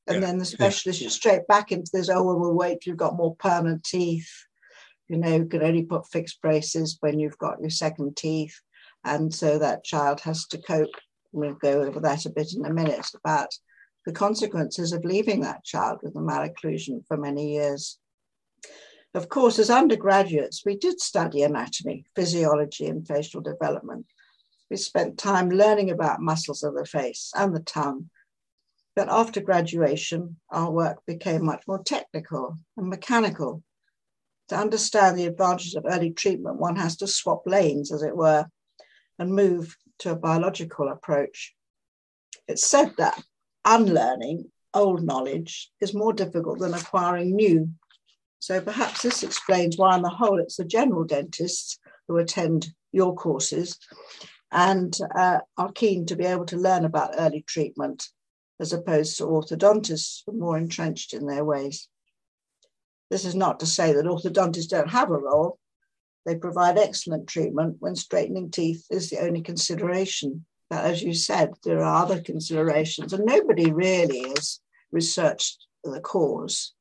And 0.07 0.21
yeah. 0.21 0.27
then 0.27 0.37
the 0.37 0.45
specialist 0.45 1.01
yeah. 1.01 1.07
is 1.07 1.13
straight 1.13 1.47
back 1.47 1.71
into 1.71 1.89
this, 1.91 2.09
oh, 2.09 2.21
well, 2.21 2.39
we'll 2.39 2.53
wait, 2.53 2.85
you've 2.85 2.97
got 2.97 3.15
more 3.15 3.35
permanent 3.37 3.83
teeth. 3.83 4.29
You 5.07 5.17
know, 5.17 5.35
you 5.35 5.45
can 5.45 5.63
only 5.63 5.83
put 5.83 6.07
fixed 6.07 6.41
braces 6.41 6.97
when 6.99 7.19
you've 7.19 7.37
got 7.39 7.59
your 7.59 7.71
second 7.71 8.15
teeth. 8.15 8.59
And 9.03 9.33
so 9.33 9.57
that 9.59 9.83
child 9.83 10.21
has 10.21 10.45
to 10.47 10.59
cope. 10.59 10.89
We'll 11.31 11.55
go 11.55 11.81
over 11.81 11.99
that 12.01 12.25
a 12.25 12.29
bit 12.29 12.53
in 12.55 12.65
a 12.65 12.73
minute 12.73 13.07
about 13.15 13.49
the 14.05 14.11
consequences 14.13 14.93
of 14.93 15.03
leaving 15.03 15.41
that 15.41 15.63
child 15.63 15.99
with 16.03 16.15
a 16.15 16.19
malocclusion 16.19 17.05
for 17.07 17.17
many 17.17 17.53
years. 17.53 17.97
Of 19.15 19.29
course, 19.29 19.59
as 19.59 19.69
undergraduates, 19.69 20.65
we 20.65 20.75
did 20.75 20.99
study 20.99 21.41
anatomy, 21.41 22.05
physiology, 22.17 22.87
and 22.87 23.07
facial 23.07 23.39
development. 23.39 24.07
We 24.69 24.75
spent 24.75 25.17
time 25.17 25.49
learning 25.49 25.89
about 25.89 26.19
muscles 26.19 26.63
of 26.63 26.75
the 26.75 26.83
face 26.83 27.31
and 27.33 27.55
the 27.55 27.61
tongue. 27.61 28.09
But 28.93 29.07
after 29.07 29.39
graduation, 29.39 30.41
our 30.49 30.69
work 30.69 30.97
became 31.07 31.45
much 31.45 31.63
more 31.65 31.81
technical 31.81 32.57
and 32.75 32.89
mechanical. 32.89 33.63
To 34.49 34.57
understand 34.57 35.17
the 35.17 35.27
advantages 35.27 35.75
of 35.75 35.85
early 35.87 36.11
treatment, 36.11 36.59
one 36.59 36.75
has 36.75 36.97
to 36.97 37.07
swap 37.07 37.43
lanes, 37.45 37.93
as 37.93 38.03
it 38.03 38.17
were, 38.17 38.47
and 39.17 39.33
move 39.33 39.77
to 39.99 40.11
a 40.11 40.17
biological 40.17 40.89
approach. 40.89 41.55
It's 42.49 42.67
said 42.67 42.91
that 42.97 43.23
unlearning 43.63 44.51
old 44.73 45.05
knowledge 45.05 45.71
is 45.79 45.93
more 45.93 46.11
difficult 46.11 46.59
than 46.59 46.73
acquiring 46.73 47.33
new 47.33 47.69
so 48.39 48.61
perhaps 48.61 49.01
this 49.01 49.23
explains 49.23 49.77
why, 49.77 49.93
on 49.93 50.01
the 50.01 50.09
whole, 50.09 50.39
it's 50.39 50.57
the 50.57 50.65
general 50.65 51.03
dentists 51.03 51.79
who 52.07 52.17
attend 52.17 52.67
your 52.91 53.15
courses 53.15 53.77
and 54.51 54.97
uh, 55.17 55.39
are 55.57 55.71
keen 55.71 56.05
to 56.05 56.15
be 56.15 56.25
able 56.25 56.45
to 56.45 56.57
learn 56.57 56.85
about 56.85 57.15
early 57.17 57.43
treatment 57.47 58.07
as 58.59 58.71
opposed 58.71 59.17
to 59.17 59.25
orthodontists 59.25 60.21
who 60.25 60.33
are 60.33 60.37
more 60.37 60.57
entrenched 60.57 61.13
in 61.13 61.25
their 61.25 61.43
ways. 61.43 61.89
This 63.09 63.25
is 63.25 63.35
not 63.35 63.59
to 63.59 63.65
say 63.65 63.93
that 63.93 64.05
orthodontists 64.05 64.69
don't 64.69 64.89
have 64.89 65.11
a 65.11 65.17
role. 65.17 65.59
They 66.25 66.35
provide 66.35 66.77
excellent 66.77 67.27
treatment 67.27 67.77
when 67.79 67.95
straightening 67.95 68.49
teeth 68.49 68.85
is 68.89 69.09
the 69.09 69.19
only 69.19 69.41
consideration. 69.41 70.45
But 70.69 70.85
as 70.85 71.03
you 71.03 71.13
said, 71.13 71.51
there 71.63 71.83
are 71.83 72.03
other 72.03 72.21
considerations, 72.21 73.13
and 73.13 73.25
nobody 73.25 73.71
really 73.71 74.21
has 74.29 74.59
researched 74.91 75.67
the 75.83 75.99
cause. 75.99 76.73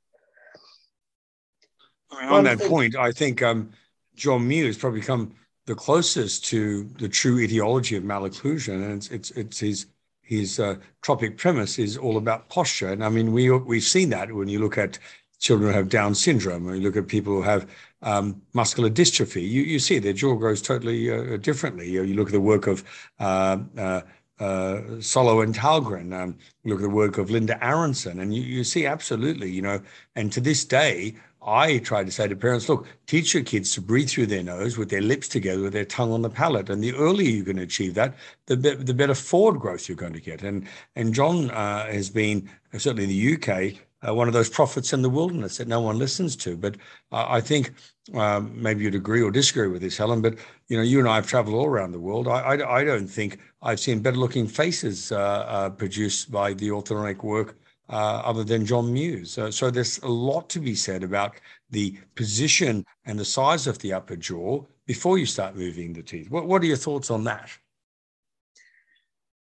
On 2.23 2.45
that 2.45 2.59
thing. 2.59 2.69
point, 2.69 2.97
I 2.97 3.13
think 3.13 3.43
um, 3.43 3.71
John 4.15 4.47
Mew 4.47 4.67
has 4.67 4.79
probably 4.79 5.01
come 5.01 5.35
the 5.67 5.75
closest 5.75 6.45
to 6.47 6.89
the 6.99 7.09
true 7.09 7.39
etiology 7.39 7.97
of 7.97 8.03
malocclusion, 8.03 8.75
and 8.75 8.95
it's 8.95 9.11
it's, 9.11 9.31
it's 9.33 9.59
his 9.61 9.87
his 10.23 10.59
uh, 10.59 10.77
tropic 11.03 11.37
premise 11.37 11.79
is 11.79 11.97
all 11.97 12.17
about 12.17 12.49
posture. 12.49 12.89
And 12.89 13.05
I 13.05 13.09
mean, 13.09 13.33
we 13.33 13.51
we've 13.51 13.83
seen 13.83 14.11
that 14.11 14.33
when 14.33 14.49
you 14.49 14.59
look 14.59 14.79
at 14.79 14.99
children 15.39 15.71
who 15.71 15.77
have 15.77 15.89
Down 15.89 16.15
syndrome, 16.15 16.67
or 16.67 16.75
you 16.75 16.83
look 16.83 16.97
at 16.97 17.07
people 17.09 17.35
who 17.35 17.43
have 17.43 17.69
um, 18.03 18.41
muscular 18.53 18.91
dystrophy, 18.91 19.43
you, 19.43 19.63
you 19.63 19.79
see 19.79 19.99
their 19.99 20.13
jaw 20.13 20.35
grows 20.35 20.63
totally 20.63 21.11
uh, 21.11 21.37
differently. 21.39 21.91
You, 21.91 22.03
you, 22.03 22.15
look 22.15 22.29
at 22.29 22.33
the 22.33 22.41
work 22.41 22.67
of 22.67 22.85
uh, 23.19 23.59
uh, 23.77 24.01
uh, 24.41 24.81
Solow 24.99 25.43
and 25.43 25.55
Tallgren, 25.55 26.13
um, 26.13 26.39
look 26.65 26.79
at 26.79 26.83
the 26.83 26.89
work 26.89 27.19
of 27.19 27.31
Linda 27.31 27.63
Aronson, 27.65 28.21
and 28.21 28.35
you, 28.35 28.43
you 28.43 28.65
see 28.65 28.87
absolutely, 28.87 29.51
you 29.51 29.63
know, 29.63 29.81
and 30.17 30.33
to 30.33 30.41
this 30.41 30.65
day, 30.65 31.15
I 31.47 31.79
try 31.79 32.05
to 32.05 32.11
say 32.11 32.27
to 32.27 32.37
parents, 32.37 32.69
look, 32.69 32.87
teach 33.07 33.35
your 33.35 33.43
kids 33.43 33.75
to 33.75 33.83
breathe 33.83 34.09
through 34.09 34.27
their 34.27 34.43
nose 34.43 34.79
with 34.79 34.89
their 34.89 35.03
lips 35.03 35.29
together, 35.29 35.63
with 35.63 35.75
their 35.75 35.85
tongue 35.85 36.13
on 36.13 36.23
the 36.23 36.31
palate. 36.31 36.71
And 36.71 36.83
the 36.83 36.95
earlier 36.95 37.29
you 37.29 37.45
can 37.45 37.59
achieve 37.59 37.95
that, 37.95 38.15
the, 38.47 38.57
be- 38.57 38.75
the 38.75 38.95
better 38.95 39.15
forward 39.15 39.61
growth 39.61 39.89
you're 39.89 39.97
going 39.97 40.15
to 40.15 40.21
get. 40.21 40.43
And, 40.43 40.67
and 40.97 41.13
John 41.13 41.51
uh, 41.51 41.87
has 41.87 42.09
been, 42.09 42.49
certainly 42.73 43.05
in 43.05 43.11
the 43.11 43.35
UK, 43.35 43.75
uh, 44.07 44.15
one 44.15 44.27
of 44.29 44.35
those 44.35 44.49
prophets 44.49 44.93
in 44.93 45.03
the 45.03 45.11
wilderness 45.11 45.59
that 45.59 45.69
no 45.69 45.81
one 45.81 45.99
listens 45.99 46.35
to. 46.37 46.57
But 46.57 46.77
uh, 47.13 47.27
I 47.29 47.41
think 47.41 47.75
um, 48.15 48.51
maybe 48.55 48.85
you'd 48.85 48.95
agree 48.95 49.23
or 49.23 49.31
disagree 49.31 49.69
with 49.69 49.83
this, 49.83 49.97
Helen. 49.97 50.23
But 50.23 50.37
you 50.69 50.77
know, 50.77 50.83
you 50.83 50.99
and 50.99 51.09
I 51.09 51.17
have 51.17 51.27
travelled 51.27 51.57
all 51.57 51.67
around 51.67 51.93
the 51.93 52.01
world. 52.01 52.29
I, 52.29 52.41
I, 52.41 52.81
I, 52.81 52.85
don't 52.85 53.07
think 53.07 53.39
I've 53.63 53.81
seen 53.81 54.01
better 54.01 54.17
looking 54.17 54.47
faces 54.47 55.13
uh, 55.13 55.19
uh 55.19 55.71
produced 55.71 56.31
by 56.31 56.53
the 56.55 56.69
orthodontic 56.69 57.23
work 57.23 57.57
uh, 57.89 58.23
other 58.25 58.45
than 58.45 58.65
John 58.65 58.93
Mew's. 58.93 59.31
So, 59.31 59.51
so 59.51 59.71
there's 59.71 59.99
a 59.99 60.09
lot 60.09 60.49
to 60.51 60.61
be 60.61 60.75
said 60.75 61.03
about 61.03 61.35
the 61.71 61.97
position 62.15 62.85
and 63.05 63.19
the 63.19 63.25
size 63.25 63.67
of 63.67 63.79
the 63.79 63.93
upper 63.93 64.17
jaw 64.17 64.65
before 64.87 65.19
you 65.19 65.27
start 65.27 65.57
moving 65.57 65.93
the 65.93 66.03
teeth. 66.03 66.31
What, 66.31 66.47
what 66.47 66.63
are 66.63 66.67
your 66.67 66.77
thoughts 66.77 67.11
on 67.11 67.25
that? 67.25 67.51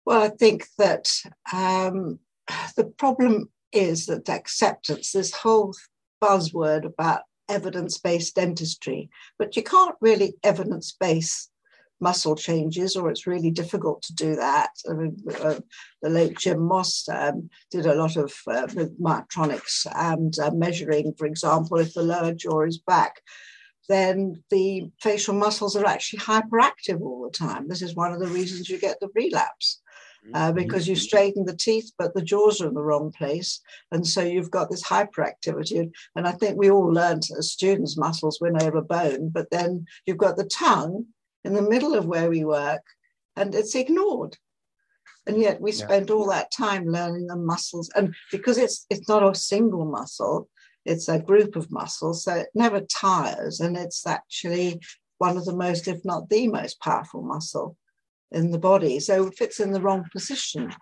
Well, 0.05 0.23
I 0.23 0.29
think 0.29 0.67
that 0.79 1.11
um, 1.53 2.19
the 2.77 2.85
problem 2.85 3.51
is 3.73 4.07
that 4.07 4.29
acceptance, 4.29 5.13
this 5.13 5.33
whole 5.33 5.75
buzzword 6.23 6.85
about 6.85 7.23
evidence 7.49 7.99
based 7.99 8.37
dentistry, 8.37 9.11
but 9.39 9.57
you 9.57 9.63
can't 9.63 9.97
really 10.01 10.35
evidence 10.43 10.93
base 10.93 11.51
muscle 12.01 12.37
changes, 12.37 12.97
or 12.97 13.11
it's 13.11 13.27
really 13.27 13.51
difficult 13.51 14.03
to 14.03 14.15
do 14.15 14.37
that. 14.37 14.71
I 14.89 14.93
mean, 14.95 15.17
uh, 15.41 15.61
the 16.03 16.11
late 16.11 16.39
Jim 16.39 16.61
Moss 16.61 17.09
um, 17.09 17.49
did 17.71 17.87
a 17.87 17.95
lot 17.95 18.17
of 18.17 18.33
uh, 18.47 18.67
with 18.75 19.01
myotronics 19.01 19.87
and 19.95 20.37
uh, 20.39 20.51
measuring, 20.53 21.15
for 21.17 21.27
example, 21.27 21.79
if 21.79 21.95
the 21.95 22.03
lower 22.03 22.33
jaw 22.33 22.63
is 22.63 22.79
back, 22.79 23.23
then 23.89 24.43
the 24.51 24.91
facial 25.01 25.35
muscles 25.35 25.77
are 25.77 25.87
actually 25.87 26.21
hyperactive 26.21 27.01
all 27.01 27.23
the 27.25 27.37
time. 27.37 27.69
This 27.69 27.83
is 27.83 27.95
one 27.95 28.13
of 28.13 28.21
the 28.21 28.29
reasons 28.29 28.69
you 28.69 28.79
get 28.79 28.99
the 29.01 29.09
relapse. 29.15 29.81
Uh, 30.33 30.47
mm-hmm. 30.47 30.57
because 30.57 30.89
you 30.89 30.97
straighten 30.97 31.45
the 31.45 31.55
teeth, 31.55 31.93
but 31.99 32.15
the 32.15 32.23
jaws 32.23 32.63
are 32.63 32.69
in 32.69 32.73
the 32.73 32.83
wrong 32.83 33.13
place. 33.13 33.61
And 33.93 34.07
so 34.07 34.23
you've 34.23 34.51
got 34.51 34.71
this 34.71 34.83
hyperactivity. 34.83 35.91
And 36.17 36.27
I 36.27 36.33
think 36.33 36.57
we 36.57 36.71
all 36.71 36.91
learned 36.91 37.25
as 37.39 37.53
students, 37.53 37.99
muscles 37.99 38.39
win 38.41 38.63
over 38.63 38.81
bone, 38.81 39.29
but 39.29 39.51
then 39.51 39.85
you've 40.07 40.17
got 40.17 40.39
the 40.39 40.47
tongue, 40.47 41.05
in 41.45 41.55
the 41.55 41.63
middle 41.63 41.95
of 41.95 42.07
where 42.07 42.31
we 42.31 42.45
work 42.45 42.83
and 43.37 43.55
it's 43.55 43.75
ignored. 43.75 44.37
And 45.27 45.41
yet 45.41 45.61
we 45.61 45.73
yeah. 45.73 45.85
spend 45.85 46.11
all 46.11 46.29
that 46.29 46.53
time 46.53 46.87
learning 46.87 47.27
the 47.27 47.37
muscles 47.37 47.91
and 47.97 48.15
because 48.31 48.59
it's 48.59 48.87
it's 48.91 49.09
not 49.09 49.23
a 49.23 49.35
single 49.35 49.87
muscle 49.87 50.49
it's 50.85 51.09
a 51.09 51.19
group 51.19 51.57
of 51.57 51.71
muscles 51.71 52.25
so 52.25 52.35
it 52.35 52.49
never 52.55 52.81
tires 52.81 53.61
and 53.61 53.77
it's 53.77 54.07
actually 54.07 54.81
one 55.19 55.37
of 55.37 55.45
the 55.45 55.57
most 55.57 55.89
if 55.89 56.05
not 56.05 56.29
the 56.29 56.49
most 56.49 56.79
powerful 56.81 57.23
muscle 57.23 57.77
in 58.33 58.51
the 58.51 58.59
body. 58.59 58.99
So 59.01 59.29
if 59.29 59.41
it's 59.41 59.61
in 59.61 59.73
the 59.73 59.81
wrong 59.81 60.05
position 60.13 60.73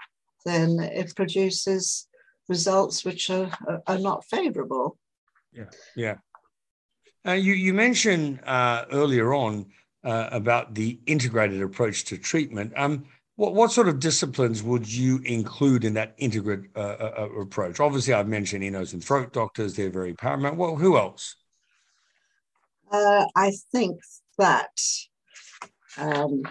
then 0.45 0.81
it 0.81 1.14
produces 1.14 2.09
results 2.49 3.04
which 3.04 3.31
are, 3.31 3.50
are, 3.69 3.83
are 3.87 3.99
not 3.99 4.25
favorable. 4.25 4.99
Yeah 5.52 5.71
yeah. 5.95 6.16
Uh, 7.25 7.33
you 7.33 7.52
you 7.52 7.73
mentioned 7.73 8.40
uh, 8.45 8.87
earlier 8.90 9.33
on 9.33 9.66
uh, 10.04 10.28
about 10.32 10.75
the 10.75 10.99
integrated 11.06 11.62
approach 11.62 12.04
to 12.04 12.18
treatment. 12.18 12.73
Um, 12.76 13.04
what, 13.37 13.54
what 13.54 13.73
sort 13.73 13.88
of 13.88 13.99
disciplines 13.99 14.62
would 14.62 14.90
you 14.90 15.21
include 15.25 15.85
in 15.85 15.94
that 15.94 16.14
integrated 16.18 16.71
uh, 16.76 16.80
uh, 16.80 17.14
uh, 17.18 17.40
approach? 17.40 17.80
Obviously, 17.80 18.14
I've 18.14 18.28
mentioned 18.28 18.71
nose 18.73 18.92
and 18.92 19.02
throat 19.02 19.32
doctors; 19.32 19.75
they're 19.75 19.90
very 19.90 20.14
paramount. 20.14 20.56
Well, 20.56 20.76
who 20.76 20.97
else? 20.97 21.37
Uh, 22.90 23.25
I 23.35 23.52
think 23.73 24.00
that 24.38 24.78
um, 25.97 26.42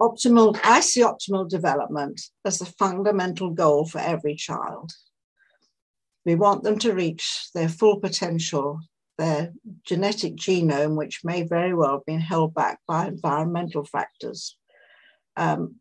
optimal. 0.00 0.58
I 0.64 0.80
see 0.80 1.02
optimal 1.02 1.48
development 1.48 2.20
as 2.44 2.58
the 2.58 2.66
fundamental 2.66 3.50
goal 3.50 3.86
for 3.86 3.98
every 3.98 4.34
child. 4.34 4.92
We 6.24 6.36
want 6.36 6.62
them 6.62 6.78
to 6.78 6.94
reach 6.94 7.48
their 7.54 7.68
full 7.68 8.00
potential 8.00 8.80
their 9.18 9.52
genetic 9.84 10.36
genome, 10.36 10.96
which 10.96 11.24
may 11.24 11.42
very 11.42 11.74
well 11.74 11.92
have 11.92 12.06
been 12.06 12.20
held 12.20 12.54
back 12.54 12.80
by 12.86 13.06
environmental 13.06 13.84
factors. 13.84 14.56
Um, 15.36 15.76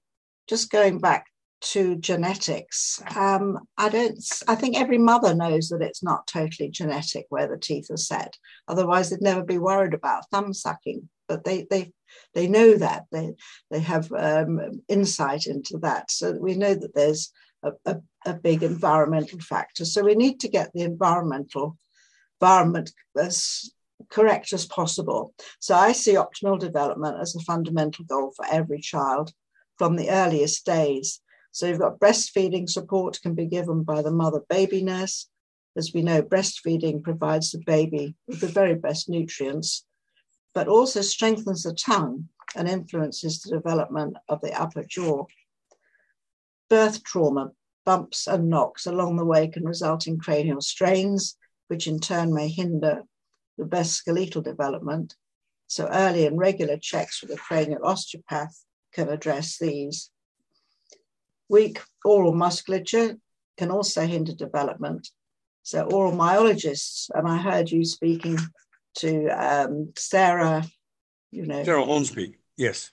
just 0.48 0.72
going 0.72 1.00
back 1.00 1.28
to 1.62 1.96
genetics, 1.96 3.02
um, 3.16 3.60
I 3.78 3.90
don't. 3.90 4.20
I 4.48 4.56
think 4.56 4.78
every 4.78 4.98
mother 4.98 5.34
knows 5.34 5.70
that 5.70 5.82
it's 5.82 6.04
not 6.04 6.28
totally 6.28 6.70
genetic 6.70 7.26
where 7.30 7.48
the 7.48 7.58
teeth 7.58 7.90
are 7.90 7.98
set. 7.98 8.36
Otherwise, 8.68 9.10
they'd 9.10 9.22
never 9.22 9.44
be 9.44 9.58
worried 9.58 9.94
about 9.94 10.30
thumb 10.30 10.54
sucking. 10.54 11.10
But 11.28 11.46
they 11.46 11.66
they 11.70 11.94
they 12.34 12.48
know 12.48 12.76
that 12.76 13.06
they 13.12 13.36
they 13.72 13.80
have 13.80 14.12
um, 14.12 14.82
insight 14.90 15.48
into 15.48 15.78
that, 15.80 16.12
so 16.12 16.34
we 16.34 16.56
know 16.56 16.76
that 16.76 16.94
there's 16.94 17.32
a, 17.64 17.72
a, 17.86 17.98
a 18.26 18.34
big 18.34 18.62
environmental 18.64 19.40
factor. 19.40 19.86
So 19.86 20.04
we 20.04 20.16
need 20.16 20.40
to 20.42 20.50
get 20.50 20.72
the 20.74 20.82
environmental 20.82 21.78
environment 22.42 22.92
as 23.18 23.72
correct 24.10 24.54
as 24.54 24.66
possible. 24.66 25.34
So 25.60 25.76
I 25.76 25.92
see 25.92 26.14
optimal 26.14 26.60
development 26.60 27.18
as 27.20 27.36
a 27.36 27.40
fundamental 27.42 28.06
goal 28.06 28.32
for 28.36 28.46
every 28.52 28.80
child 28.80 29.32
from 29.78 29.96
the 29.96 30.10
earliest 30.10 30.66
days. 30.66 31.22
So 31.52 31.68
you've 31.68 31.80
got 31.80 32.00
breastfeeding 32.00 32.70
support 32.70 33.22
can 33.22 33.36
be 33.36 33.46
given 33.46 33.84
by 33.84 34.02
the 34.02 34.12
mother 34.12 34.42
baby 34.50 34.84
nurse. 34.84 35.30
As 35.76 35.92
we 35.94 36.02
know, 36.02 36.22
breastfeeding 36.22 37.04
provides 37.04 37.52
the 37.52 37.62
baby 37.66 38.16
with 38.28 38.40
the 38.40 38.48
very 38.48 38.76
best 38.76 39.10
nutrients, 39.10 39.86
but 40.54 40.68
also 40.68 41.02
strengthens 41.02 41.64
the 41.64 41.74
tongue 41.74 42.30
and 42.56 42.68
influences 42.68 43.42
the 43.42 43.56
development 43.56 44.18
of 44.30 44.42
the 44.42 44.60
upper 44.60 44.84
jaw. 44.84 45.26
Birth 46.70 47.04
trauma, 47.04 47.52
bumps 47.86 48.28
and 48.28 48.50
knocks 48.50 48.86
along 48.86 49.18
the 49.18 49.26
way 49.26 49.48
can 49.48 49.66
result 49.66 50.08
in 50.08 50.20
cranial 50.20 50.62
strains, 50.62 51.38
which 51.74 51.88
in 51.88 52.00
turn 52.00 52.32
may 52.32 52.48
hinder 52.50 53.02
the 53.58 53.66
best 53.66 53.94
skeletal 53.94 54.44
development. 54.44 55.16
So 55.66 55.88
early 55.92 56.28
and 56.28 56.38
regular 56.38 56.78
checks 56.78 57.20
with 57.20 57.32
a 57.32 57.36
cranial 57.36 57.84
osteopath 57.84 58.64
can 58.94 59.10
address 59.10 59.58
these. 59.58 60.12
Weak 61.50 61.80
oral 62.06 62.36
musculature 62.36 63.18
can 63.58 63.72
also 63.72 64.06
hinder 64.06 64.36
development. 64.36 65.10
So 65.64 65.86
oral 65.86 66.12
myologists, 66.12 67.10
and 67.16 67.28
I 67.28 67.38
heard 67.38 67.72
you 67.72 67.86
speaking 67.86 68.38
to 68.98 69.30
um, 69.30 69.94
Sarah, 69.98 70.64
you 71.32 71.48
know. 71.48 71.64
Sarah 71.64 71.86
Hornsby, 71.86 72.36
yes. 72.56 72.92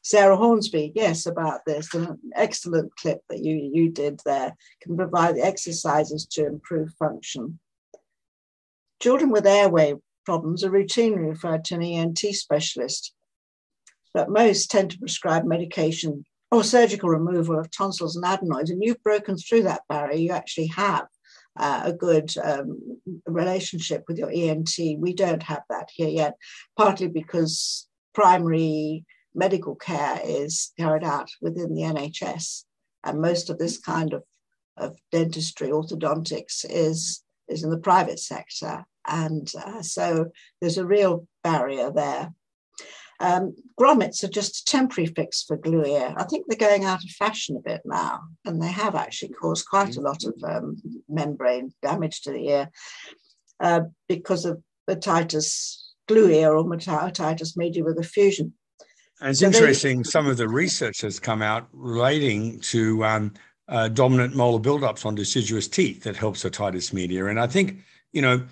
Sarah 0.00 0.38
Hornsby, 0.38 0.92
yes, 0.94 1.26
about 1.26 1.66
this. 1.66 1.92
An 1.92 2.18
excellent 2.34 2.96
clip 2.96 3.20
that 3.28 3.40
you, 3.44 3.70
you 3.74 3.90
did 3.90 4.20
there 4.24 4.56
can 4.80 4.96
provide 4.96 5.36
the 5.36 5.44
exercises 5.44 6.24
to 6.28 6.46
improve 6.46 6.94
function. 6.94 7.58
Children 9.02 9.30
with 9.32 9.48
airway 9.48 9.94
problems 10.24 10.62
are 10.62 10.70
routinely 10.70 11.28
referred 11.28 11.64
to 11.64 11.74
an 11.74 11.82
ENT 11.82 12.20
specialist, 12.20 13.12
but 14.14 14.30
most 14.30 14.70
tend 14.70 14.92
to 14.92 14.98
prescribe 15.00 15.44
medication 15.44 16.24
or 16.52 16.62
surgical 16.62 17.08
removal 17.08 17.58
of 17.58 17.68
tonsils 17.68 18.14
and 18.14 18.24
adenoids. 18.24 18.70
And 18.70 18.80
you've 18.80 19.02
broken 19.02 19.36
through 19.36 19.64
that 19.64 19.82
barrier. 19.88 20.16
You 20.16 20.30
actually 20.30 20.68
have 20.68 21.08
uh, 21.58 21.82
a 21.86 21.92
good 21.92 22.32
um, 22.44 23.00
relationship 23.26 24.04
with 24.06 24.18
your 24.18 24.30
ENT. 24.32 24.78
We 24.98 25.14
don't 25.14 25.42
have 25.42 25.64
that 25.68 25.88
here 25.92 26.08
yet, 26.08 26.36
partly 26.76 27.08
because 27.08 27.88
primary 28.14 29.04
medical 29.34 29.74
care 29.74 30.20
is 30.24 30.70
carried 30.78 31.02
out 31.02 31.28
within 31.40 31.74
the 31.74 31.82
NHS, 31.82 32.66
and 33.02 33.20
most 33.20 33.50
of 33.50 33.58
this 33.58 33.78
kind 33.78 34.12
of, 34.12 34.22
of 34.76 34.96
dentistry, 35.10 35.70
orthodontics, 35.70 36.64
is, 36.70 37.24
is 37.48 37.64
in 37.64 37.70
the 37.70 37.78
private 37.78 38.20
sector. 38.20 38.84
And 39.06 39.50
uh, 39.54 39.82
so 39.82 40.30
there's 40.60 40.78
a 40.78 40.86
real 40.86 41.26
barrier 41.42 41.90
there. 41.90 42.32
Um, 43.20 43.54
grommets 43.80 44.24
are 44.24 44.28
just 44.28 44.62
a 44.62 44.64
temporary 44.64 45.06
fix 45.06 45.44
for 45.44 45.56
glue 45.56 45.84
ear. 45.84 46.12
I 46.16 46.24
think 46.24 46.46
they're 46.48 46.68
going 46.68 46.84
out 46.84 47.04
of 47.04 47.10
fashion 47.10 47.56
a 47.56 47.60
bit 47.60 47.82
now, 47.84 48.22
and 48.44 48.60
they 48.60 48.72
have 48.72 48.96
actually 48.96 49.32
caused 49.32 49.68
quite 49.68 49.96
a 49.96 50.00
lot 50.00 50.24
of 50.24 50.34
um, 50.42 50.76
membrane 51.08 51.72
damage 51.82 52.22
to 52.22 52.32
the 52.32 52.48
ear 52.48 52.70
uh, 53.60 53.82
because 54.08 54.44
of 54.44 54.60
otitis 54.90 55.92
glue 56.08 56.30
ear 56.30 56.54
or 56.54 56.64
otitis 56.64 57.56
media 57.56 57.84
with 57.84 57.98
effusion. 57.98 58.52
And 59.20 59.30
it's 59.30 59.40
so 59.40 59.46
interesting, 59.46 59.98
they, 59.98 60.10
some 60.10 60.26
of 60.26 60.36
the 60.36 60.48
research 60.48 61.00
has 61.02 61.20
come 61.20 61.42
out 61.42 61.68
relating 61.72 62.58
to 62.60 63.04
um, 63.04 63.34
uh, 63.68 63.86
dominant 63.86 64.34
molar 64.34 64.58
buildups 64.58 65.06
on 65.06 65.14
deciduous 65.14 65.68
teeth 65.68 66.02
that 66.02 66.16
helps 66.16 66.42
otitis 66.42 66.92
media. 66.92 67.26
And 67.26 67.38
I 67.38 67.46
think, 67.46 67.78
you 68.12 68.20
know, 68.20 68.44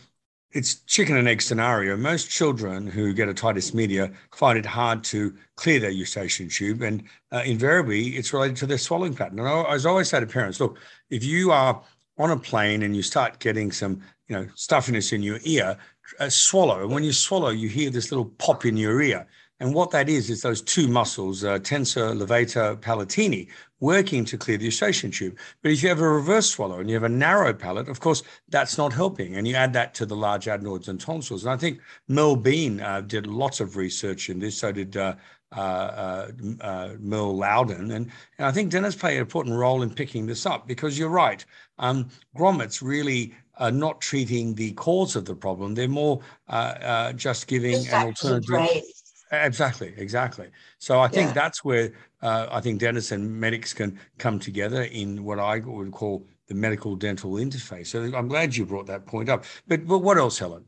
it's 0.53 0.77
chicken 0.87 1.17
and 1.17 1.29
egg 1.29 1.43
scenario. 1.43 1.97
Most 1.97 2.31
children 2.31 2.87
who 2.87 3.13
get 3.13 3.29
otitis 3.29 3.73
media 3.73 4.11
find 4.33 4.59
it 4.59 4.67
hard 4.67 5.05
to 5.05 5.35
clear 5.57 5.79
their 5.79 5.91
eustachian 5.91 6.49
tube, 6.49 6.83
and 6.83 7.03
uh, 7.33 7.43
invariably 7.45 8.09
it's 8.17 8.33
related 8.33 8.57
to 8.57 8.67
their 8.67 8.79
swallowing 8.79 9.15
pattern. 9.15 9.39
And 9.39 9.49
I, 9.49 9.53
I 9.53 9.79
always 9.87 10.09
say 10.09 10.21
to 10.21 10.27
parents, 10.27 10.61
look, 10.61 10.79
if 11.11 11.25
you 11.25 11.53
are 11.53 11.83
on 12.19 12.31
a 12.31 12.37
plane 12.37 12.83
and 12.83 12.95
you 12.95 13.03
start 13.03 13.39
getting 13.39 13.73
some, 13.73 14.03
you 14.29 14.37
know, 14.37 14.47
stuffiness 14.55 15.13
in 15.13 15.23
your 15.23 15.39
ear, 15.45 15.79
uh, 16.19 16.29
swallow. 16.29 16.83
And 16.83 16.91
when 16.93 17.05
you 17.05 17.13
swallow, 17.13 17.51
you 17.51 17.69
hear 17.69 17.91
this 17.91 18.11
little 18.11 18.27
pop 18.27 18.67
in 18.67 18.77
your 18.77 19.01
ear. 19.01 19.27
And 19.61 19.75
what 19.75 19.91
that 19.91 20.09
is, 20.09 20.31
is 20.31 20.41
those 20.41 20.63
two 20.63 20.89
muscles, 20.89 21.45
uh, 21.45 21.59
tensor 21.59 22.17
levator 22.17 22.81
palatini, 22.81 23.49
working 23.79 24.25
to 24.25 24.39
clear 24.39 24.57
the 24.57 24.65
eustachian 24.65 25.11
tube. 25.11 25.39
But 25.63 25.73
if 25.73 25.83
you 25.83 25.91
have 25.91 26.01
a 26.01 26.09
reverse 26.09 26.49
swallow 26.49 26.81
and 26.81 26.89
you 26.89 26.97
have 26.97 27.05
a 27.05 27.11
narrow 27.11 27.53
palate, 27.53 27.89
of 27.89 28.01
course, 28.01 28.23
that's 28.49 28.79
not 28.79 28.93
helping. 28.93 29.37
And 29.37 29.47
you 29.47 29.55
add 29.55 29.75
that 29.75 29.93
to 29.95 30.07
the 30.07 30.17
large 30.17 30.49
adenoids 30.49 30.89
and 30.89 30.99
tonsils. 30.99 31.45
And 31.45 31.53
I 31.53 31.59
think 31.59 31.81
Mel 32.09 32.37
Bean 32.37 32.81
uh, 32.81 33.03
did 33.03 33.27
lots 33.27 33.61
of 33.61 33.77
research 33.77 34.31
in 34.31 34.39
this. 34.39 34.57
So 34.57 34.73
did 34.73 34.97
uh, 34.97 35.15
uh, 35.55 35.61
uh, 35.61 36.31
uh 36.63 36.95
Merle 36.99 37.37
Loudon. 37.37 37.91
And, 37.91 38.11
and 38.39 38.47
I 38.47 38.53
think 38.53 38.71
dentists 38.71 39.01
play 39.01 39.17
an 39.17 39.21
important 39.21 39.57
role 39.57 39.83
in 39.83 39.91
picking 39.91 40.25
this 40.25 40.47
up 40.47 40.67
because 40.67 40.99
you're 40.99 41.11
right. 41.11 41.45
Um, 41.79 42.09
grommets 42.35 42.81
really 42.81 43.35
are 43.59 43.71
not 43.71 44.01
treating 44.01 44.55
the 44.55 44.73
cause 44.73 45.17
of 45.17 45.27
the 45.27 45.35
problem. 45.35 45.75
They're 45.75 45.89
more 45.89 46.21
uh, 46.49 47.13
just 47.13 47.47
giving 47.47 47.87
an 47.89 48.07
alternative. 48.07 48.85
Exactly, 49.33 49.95
exactly. 49.97 50.49
So 50.79 50.99
I 50.99 51.07
think 51.07 51.29
yeah. 51.29 51.35
that's 51.35 51.65
where 51.65 51.93
uh, 52.21 52.49
I 52.51 52.61
think 52.61 52.81
dentists 52.81 53.13
and 53.13 53.41
medics 53.41 53.73
can 53.73 53.99
come 54.19 54.41
together 54.41 54.83
in 54.83 55.23
what 55.23 55.39
I 55.39 55.61
would 55.61 55.93
call 55.93 56.27
the 56.49 56.55
medical 56.55 56.97
dental 56.97 57.33
interface. 57.33 57.87
So 57.89 58.03
I'm 58.17 58.27
glad 58.27 58.57
you 58.57 58.67
brought 58.67 58.87
that 58.87 59.07
point 59.07 59.29
up. 59.29 59.45
But, 59.69 59.87
but 59.87 60.01
what 60.01 60.19
else, 60.19 60.39
Helen? 60.39 60.65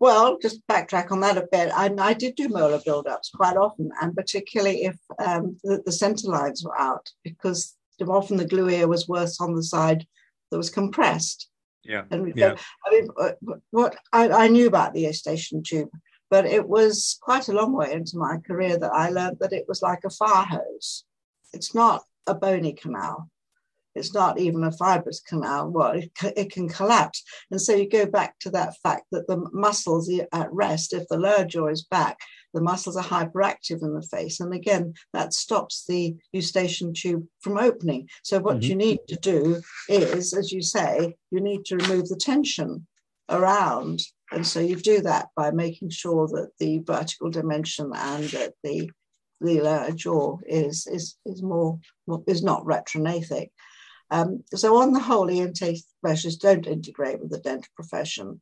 Well, 0.00 0.38
just 0.42 0.66
backtrack 0.66 1.12
on 1.12 1.20
that 1.20 1.38
a 1.38 1.46
bit. 1.50 1.70
I, 1.72 1.94
I 1.98 2.14
did 2.14 2.34
do 2.34 2.48
molar 2.48 2.80
buildups 2.80 3.32
quite 3.32 3.56
often, 3.56 3.90
and 4.02 4.14
particularly 4.14 4.84
if 4.84 4.96
um, 5.24 5.56
the, 5.62 5.82
the 5.86 5.92
center 5.92 6.28
lines 6.28 6.64
were 6.64 6.78
out, 6.78 7.08
because 7.22 7.76
often 8.06 8.36
the 8.36 8.44
glue 8.44 8.68
ear 8.68 8.88
was 8.88 9.08
worse 9.08 9.40
on 9.40 9.54
the 9.54 9.62
side 9.62 10.04
that 10.50 10.58
was 10.58 10.68
compressed. 10.68 11.48
Yeah. 11.84 12.02
And 12.10 12.36
yeah. 12.36 12.56
I 12.84 12.90
mean, 12.90 13.08
uh, 13.18 13.30
what 13.70 13.96
I, 14.12 14.28
I 14.28 14.48
knew 14.48 14.66
about 14.66 14.92
the 14.92 15.02
eustachian 15.02 15.62
tube 15.62 15.88
but 16.30 16.46
it 16.46 16.68
was 16.68 17.18
quite 17.20 17.48
a 17.48 17.52
long 17.52 17.72
way 17.72 17.92
into 17.92 18.18
my 18.18 18.38
career 18.38 18.78
that 18.78 18.92
I 18.92 19.10
learned 19.10 19.38
that 19.40 19.52
it 19.52 19.66
was 19.68 19.82
like 19.82 20.04
a 20.04 20.10
fire 20.10 20.44
hose. 20.44 21.04
It's 21.52 21.74
not 21.74 22.02
a 22.26 22.34
bony 22.34 22.72
canal. 22.72 23.30
It's 23.94 24.12
not 24.12 24.38
even 24.38 24.62
a 24.62 24.72
fibrous 24.72 25.20
canal. 25.20 25.70
Well, 25.70 25.92
it, 25.92 26.10
it 26.36 26.52
can 26.52 26.68
collapse. 26.68 27.22
And 27.50 27.60
so 27.60 27.74
you 27.74 27.88
go 27.88 28.04
back 28.06 28.38
to 28.40 28.50
that 28.50 28.76
fact 28.82 29.06
that 29.10 29.26
the 29.26 29.48
muscles 29.52 30.10
at 30.32 30.52
rest. 30.52 30.92
If 30.92 31.08
the 31.08 31.16
lower 31.16 31.44
jaw 31.44 31.68
is 31.68 31.84
back, 31.84 32.18
the 32.52 32.60
muscles 32.60 32.96
are 32.96 33.02
hyperactive 33.02 33.82
in 33.82 33.94
the 33.94 34.02
face. 34.02 34.40
And 34.40 34.52
again, 34.52 34.94
that 35.12 35.32
stops 35.32 35.84
the 35.86 36.14
eustachian 36.32 36.92
tube 36.92 37.26
from 37.40 37.58
opening. 37.58 38.08
So 38.22 38.38
what 38.38 38.56
mm-hmm. 38.56 38.70
you 38.70 38.76
need 38.76 38.98
to 39.08 39.16
do 39.16 39.62
is, 39.88 40.34
as 40.34 40.52
you 40.52 40.62
say, 40.62 41.16
you 41.30 41.40
need 41.40 41.64
to 41.66 41.76
remove 41.76 42.08
the 42.08 42.16
tension 42.16 42.86
around 43.28 44.00
and 44.32 44.46
so 44.46 44.60
you 44.60 44.76
do 44.76 45.00
that 45.02 45.28
by 45.36 45.50
making 45.50 45.90
sure 45.90 46.26
that 46.28 46.50
the 46.58 46.78
vertical 46.80 47.30
dimension 47.30 47.92
and 47.94 48.24
that 48.24 48.54
the 48.62 48.90
the 49.40 49.60
lower 49.60 49.90
jaw 49.92 50.38
is 50.46 50.86
is 50.86 51.16
is 51.26 51.42
more 51.42 51.78
is 52.26 52.42
not 52.42 52.64
retrognathic. 52.64 53.50
Um, 54.10 54.44
so 54.54 54.76
on 54.76 54.92
the 54.92 55.00
whole, 55.00 55.28
ENT 55.28 55.58
specialists 55.58 56.40
don't 56.40 56.66
integrate 56.66 57.20
with 57.20 57.30
the 57.30 57.38
dental 57.38 57.68
profession, 57.74 58.40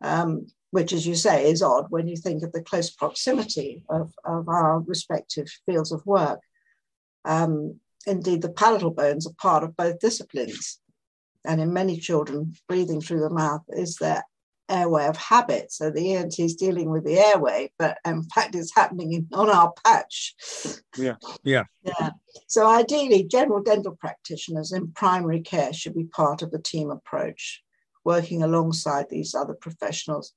um, 0.00 0.46
which, 0.70 0.92
as 0.92 1.06
you 1.06 1.14
say, 1.14 1.48
is 1.48 1.62
odd 1.62 1.86
when 1.90 2.08
you 2.08 2.16
think 2.16 2.42
of 2.42 2.52
the 2.52 2.62
close 2.62 2.90
proximity 2.90 3.84
of, 3.88 4.12
of 4.24 4.48
our 4.48 4.80
respective 4.80 5.48
fields 5.64 5.92
of 5.92 6.04
work. 6.06 6.40
Um, 7.24 7.80
indeed, 8.06 8.42
the 8.42 8.50
palatal 8.50 8.90
bones 8.90 9.26
are 9.26 9.34
part 9.40 9.62
of 9.62 9.76
both 9.76 10.00
disciplines. 10.00 10.80
And 11.44 11.60
in 11.60 11.72
many 11.72 11.98
children, 11.98 12.54
breathing 12.68 13.00
through 13.00 13.20
the 13.20 13.30
mouth 13.30 13.62
is 13.68 13.96
their 13.96 14.24
airway 14.68 15.06
of 15.06 15.16
habit. 15.16 15.72
So 15.72 15.90
the 15.90 16.14
ENT 16.14 16.38
is 16.38 16.56
dealing 16.56 16.90
with 16.90 17.04
the 17.04 17.18
airway, 17.18 17.70
but 17.78 17.98
in 18.04 18.22
fact, 18.24 18.54
it's 18.54 18.74
happening 18.74 19.12
in, 19.12 19.28
on 19.32 19.50
our 19.50 19.72
patch. 19.84 20.34
Yeah, 20.96 21.14
yeah. 21.42 21.64
Yeah. 21.82 22.10
So 22.48 22.66
ideally, 22.66 23.24
general 23.24 23.62
dental 23.62 23.96
practitioners 23.96 24.72
in 24.72 24.92
primary 24.92 25.40
care 25.40 25.72
should 25.72 25.94
be 25.94 26.04
part 26.04 26.42
of 26.42 26.50
the 26.50 26.58
team 26.58 26.90
approach, 26.90 27.62
working 28.04 28.42
alongside 28.42 29.06
these 29.08 29.34
other 29.34 29.54
professionals. 29.54 30.32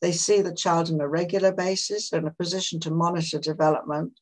They 0.00 0.12
see 0.12 0.42
the 0.42 0.54
child 0.54 0.90
on 0.90 1.00
a 1.00 1.08
regular 1.08 1.52
basis 1.52 2.12
and 2.12 2.26
a 2.26 2.32
position 2.32 2.80
to 2.80 2.90
monitor 2.90 3.38
development. 3.38 4.18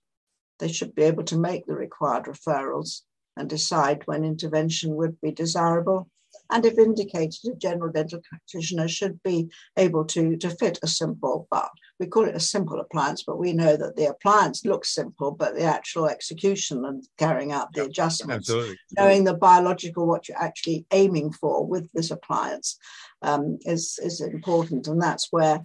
They 0.58 0.68
should 0.70 0.94
be 0.94 1.04
able 1.04 1.24
to 1.24 1.38
make 1.38 1.66
the 1.66 1.74
required 1.74 2.24
referrals 2.24 3.00
and 3.36 3.48
decide 3.48 4.06
when 4.06 4.24
intervention 4.24 4.94
would 4.96 5.18
be 5.22 5.30
desirable 5.30 6.10
and 6.50 6.64
if 6.64 6.78
indicated, 6.78 7.38
a 7.46 7.54
general 7.56 7.92
dental 7.92 8.20
practitioner 8.28 8.88
should 8.88 9.22
be 9.22 9.50
able 9.76 10.04
to, 10.06 10.36
to 10.36 10.50
fit 10.50 10.78
a 10.82 10.86
simple, 10.86 11.46
but 11.50 11.70
we 11.98 12.06
call 12.06 12.26
it 12.26 12.34
a 12.34 12.40
simple 12.40 12.80
appliance, 12.80 13.22
but 13.22 13.38
we 13.38 13.52
know 13.52 13.76
that 13.76 13.96
the 13.96 14.06
appliance 14.06 14.64
looks 14.64 14.94
simple, 14.94 15.30
but 15.30 15.54
the 15.54 15.64
actual 15.64 16.08
execution 16.08 16.84
and 16.84 17.04
carrying 17.18 17.52
out 17.52 17.72
the 17.72 17.84
adjustments, 17.84 18.48
Absolutely. 18.48 18.76
knowing 18.96 19.24
the 19.24 19.34
biological, 19.34 20.06
what 20.06 20.28
you're 20.28 20.42
actually 20.42 20.86
aiming 20.92 21.32
for 21.32 21.66
with 21.66 21.90
this 21.92 22.10
appliance 22.10 22.78
um, 23.22 23.58
is, 23.62 23.98
is 24.02 24.20
important. 24.20 24.86
And 24.86 25.00
that's 25.00 25.28
where 25.30 25.60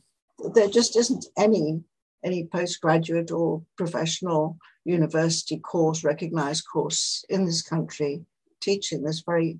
there 0.53 0.69
just 0.69 0.95
isn't 0.97 1.25
any 1.37 1.81
any 2.23 2.47
postgraduate 2.51 3.31
or 3.31 3.61
professional 3.77 4.57
university 4.83 5.59
course, 5.59 6.03
recognized 6.03 6.65
course 6.71 7.23
in 7.29 7.45
this 7.45 7.61
country 7.61 8.25
teaching 8.61 9.03
this 9.03 9.21
very 9.25 9.59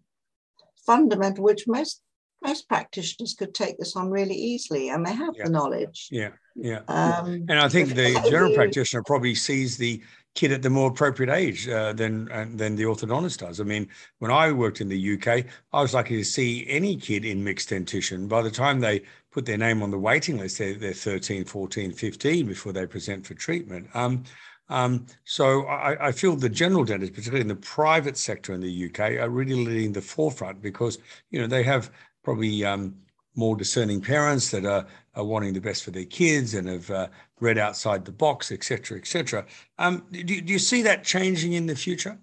fundamental, 0.86 1.44
which 1.44 1.68
most 1.68 2.02
most 2.44 2.68
practitioners 2.68 3.34
could 3.34 3.54
take 3.54 3.78
this 3.80 3.96
on 3.96 4.10
really 4.10 4.36
easily 4.36 4.90
and 4.90 5.06
they 5.06 5.14
have 5.14 5.34
yeah. 5.36 5.46
the 5.46 5.50
knowledge. 5.50 6.10
Yeah, 6.12 6.30
yeah. 6.56 6.82
Um, 6.88 7.46
and 7.50 7.60
I 7.60 7.68
think 7.70 7.96
the 7.96 8.14
general 8.30 8.54
practitioner 8.54 9.04
probably 9.04 9.34
sees 9.34 9.78
the 9.78 10.02
kid 10.36 10.52
at 10.52 10.62
the 10.62 10.70
more 10.70 10.90
appropriate 10.90 11.34
age 11.34 11.68
uh, 11.68 11.94
than 11.94 12.32
uh, 12.32 12.46
than 12.54 12.76
the 12.76 12.84
orthodontist 12.84 13.40
does. 13.40 13.60
I 13.60 13.64
mean, 13.64 13.88
when 14.20 14.32
I 14.32 14.52
worked 14.52 14.82
in 14.82 14.90
the 14.90 15.14
UK, 15.14 15.46
I 15.74 15.82
was 15.82 15.94
lucky 15.94 16.18
to 16.18 16.26
see 16.26 16.66
any 16.70 16.98
kid 16.98 17.26
in 17.26 17.44
mixed 17.44 17.70
dentition. 17.70 18.28
By 18.28 18.42
the 18.42 18.52
time 18.52 18.80
they 18.80 19.04
put 19.32 19.46
their 19.46 19.58
name 19.58 19.82
on 19.82 19.92
the 19.92 20.00
waiting 20.00 20.38
list, 20.38 20.60
they're, 20.60 20.76
they're 20.76 20.94
13, 20.94 21.46
14, 21.46 21.92
15 21.92 22.48
before 22.48 22.74
they 22.74 22.86
present 22.86 23.26
for 23.26 23.34
treatment. 23.34 23.88
Um, 23.94 24.24
um, 24.70 25.06
so 25.26 25.66
I, 25.66 26.08
I, 26.08 26.12
feel 26.12 26.36
the 26.36 26.50
general 26.50 26.84
dentists, 26.84 27.16
particularly 27.16 27.42
in 27.42 27.48
the 27.48 27.56
private 27.56 28.18
sector 28.18 28.54
in 28.54 28.62
the 28.62 28.86
UK, 28.86 29.22
are 29.22 29.30
really 29.30 29.64
leading 29.64 29.94
the 29.94 30.02
forefront 30.02 30.62
because 30.62 30.98
you 31.30 31.40
know 31.40 31.46
they 31.46 31.62
have 31.64 31.92
probably 32.24 32.66
um, 32.66 32.96
more 33.36 33.56
discerning 33.56 34.02
parents 34.02 34.50
that 34.52 34.66
are, 34.66 34.88
are, 35.14 35.24
wanting 35.24 35.54
the 35.54 35.62
best 35.62 35.84
for 35.84 35.92
their 35.92 36.06
kids 36.06 36.56
and 36.56 36.68
have 36.68 36.90
uh, 36.90 37.08
read 37.40 37.60
outside 37.60 38.06
the 38.06 38.12
box, 38.12 38.52
etc., 38.52 38.98
etc. 38.98 39.46
Um, 39.78 40.04
do, 40.12 40.24
do 40.24 40.52
you 40.52 40.60
see 40.60 40.82
that 40.82 41.04
changing 41.04 41.54
in 41.54 41.68
the 41.68 41.76
future? 41.76 42.18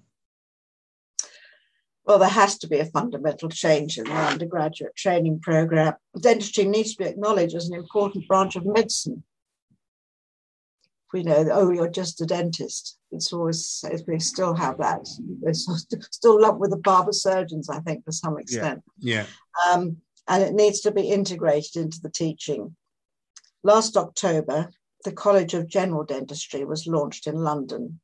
Well, 2.05 2.18
there 2.18 2.28
has 2.28 2.59
to 2.59 2.66
be 2.66 2.81
a 2.81 2.87
fundamental 2.87 3.48
change 3.48 3.98
in 3.98 4.05
the 4.05 4.12
undergraduate 4.12 4.96
training 4.96 5.38
program. 5.38 5.94
Dentistry 6.20 6.64
needs 6.64 6.96
to 6.96 7.05
be 7.05 7.09
acknowledged 7.09 7.55
as 7.55 7.68
an 7.68 7.78
important 7.78 8.26
branch 8.26 8.57
of 8.57 8.66
medicine 8.66 9.22
we 11.12 11.22
know 11.22 11.44
that, 11.44 11.55
oh, 11.55 11.70
you're 11.70 11.88
just 11.88 12.20
a 12.20 12.27
dentist. 12.27 12.98
It's 13.11 13.33
always, 13.33 13.85
we 14.07 14.18
still 14.18 14.55
have 14.55 14.79
that. 14.79 15.07
We're 15.40 15.53
still 15.55 16.40
lumped 16.40 16.61
with 16.61 16.70
the 16.70 16.79
barber 16.79 17.12
surgeons, 17.12 17.68
I 17.68 17.81
think, 17.81 18.05
to 18.05 18.12
some 18.12 18.38
extent. 18.38 18.83
Yeah. 18.98 19.27
yeah. 19.66 19.72
Um, 19.72 19.98
and 20.29 20.42
it 20.42 20.55
needs 20.55 20.81
to 20.81 20.90
be 20.90 21.11
integrated 21.11 21.77
into 21.77 22.01
the 22.01 22.11
teaching. 22.11 22.77
Last 23.62 23.96
October, 23.96 24.70
the 25.05 25.12
College 25.12 25.55
of 25.55 25.68
General 25.68 26.05
Dentistry 26.05 26.64
was 26.64 26.87
launched 26.87 27.27
in 27.27 27.37
London. 27.37 28.01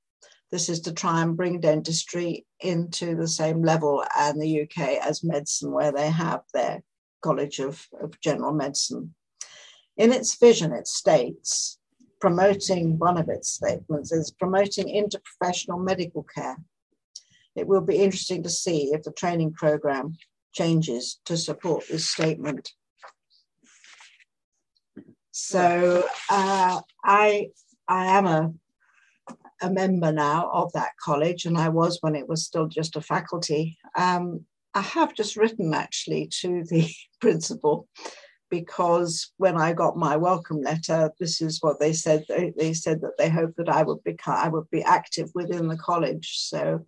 This 0.51 0.69
is 0.69 0.81
to 0.81 0.93
try 0.93 1.23
and 1.23 1.37
bring 1.37 1.61
dentistry 1.61 2.47
into 2.61 3.15
the 3.15 3.29
same 3.29 3.63
level 3.63 4.05
in 4.29 4.39
the 4.39 4.63
UK 4.63 4.99
as 5.03 5.23
medicine, 5.23 5.73
where 5.73 5.93
they 5.93 6.11
have 6.11 6.43
their 6.55 6.83
College 7.23 7.59
of, 7.59 7.87
of 8.01 8.21
General 8.21 8.53
Medicine. 8.53 9.15
In 9.97 10.13
its 10.13 10.39
vision, 10.39 10.73
it 10.73 10.87
states 10.87 11.78
promoting 12.21 12.99
one 12.99 13.19
of 13.19 13.29
its 13.29 13.53
statements 13.53 14.13
is 14.13 14.31
promoting 14.31 14.87
interprofessional 14.87 15.85
medical 15.85 16.25
care. 16.35 16.57
It 17.55 17.67
will 17.67 17.81
be 17.81 17.97
interesting 17.97 18.43
to 18.43 18.51
see 18.51 18.93
if 18.93 19.03
the 19.03 19.13
training 19.13 19.53
program 19.55 20.17
changes 20.53 21.21
to 21.27 21.37
support 21.37 21.85
this 21.89 22.09
statement. 22.09 22.71
So 25.31 26.05
uh, 26.31 26.81
I 27.05 27.49
I 27.87 28.07
am 28.19 28.27
a 28.27 28.53
a 29.61 29.71
member 29.71 30.13
now 30.13 30.51
of 30.53 30.73
that 30.73 30.91
college, 31.03 31.45
and 31.45 31.59
I 31.59 31.69
was 31.69 31.99
when 32.01 32.15
it 32.15 32.29
was 32.29 32.45
still 32.45 32.67
just 32.67 32.97
a 32.97 33.01
faculty. 33.01 33.77
Um, 33.97 34.45
I 34.75 34.83
have 34.83 35.15
just 35.15 35.37
written 35.37 35.75
actually 35.75 36.29
to 36.41 36.65
the 36.65 36.89
principal 37.21 37.89
because 38.51 39.33
when 39.37 39.57
I 39.57 39.73
got 39.73 39.97
my 39.97 40.17
welcome 40.17 40.61
letter, 40.63 41.11
this 41.19 41.41
is 41.41 41.59
what 41.61 41.81
they 41.81 41.93
said. 41.93 42.25
They, 42.29 42.53
they 42.57 42.73
said 42.73 43.01
that 43.03 43.19
they 43.19 43.29
hoped 43.29 43.57
that 43.59 43.69
I 43.69 43.83
would 43.83 44.03
become, 44.05 44.35
I 44.37 44.49
would 44.49 44.71
be 44.71 44.83
active 44.83 45.31
within 45.35 45.69
the 45.69 45.77
college. 45.77 46.39
So 46.39 46.87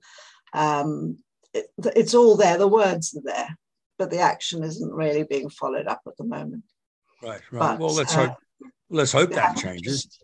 um, 0.53 1.18
it, 1.53 1.66
it's 1.96 2.14
all 2.14 2.37
there. 2.37 2.59
The 2.59 2.68
words 2.68 3.16
are 3.16 3.23
there, 3.25 3.59
but 3.99 4.11
the 4.11 4.20
action 4.20 4.62
isn't 4.64 4.92
really 4.92 5.25
being 5.25 5.51
followed 5.51 5.87
up 5.87 6.03
at 6.07 6.16
the 6.16 6.25
moment. 6.25 6.64
Right, 7.23 7.40
right. 7.51 7.61
But, 7.61 7.79
well, 7.79 7.94
let's 7.94 8.14
uh, 8.14 8.29
hope. 8.29 8.37
Let's 8.88 9.12
hope 9.12 9.31
that 9.31 9.57
changes. 9.57 10.18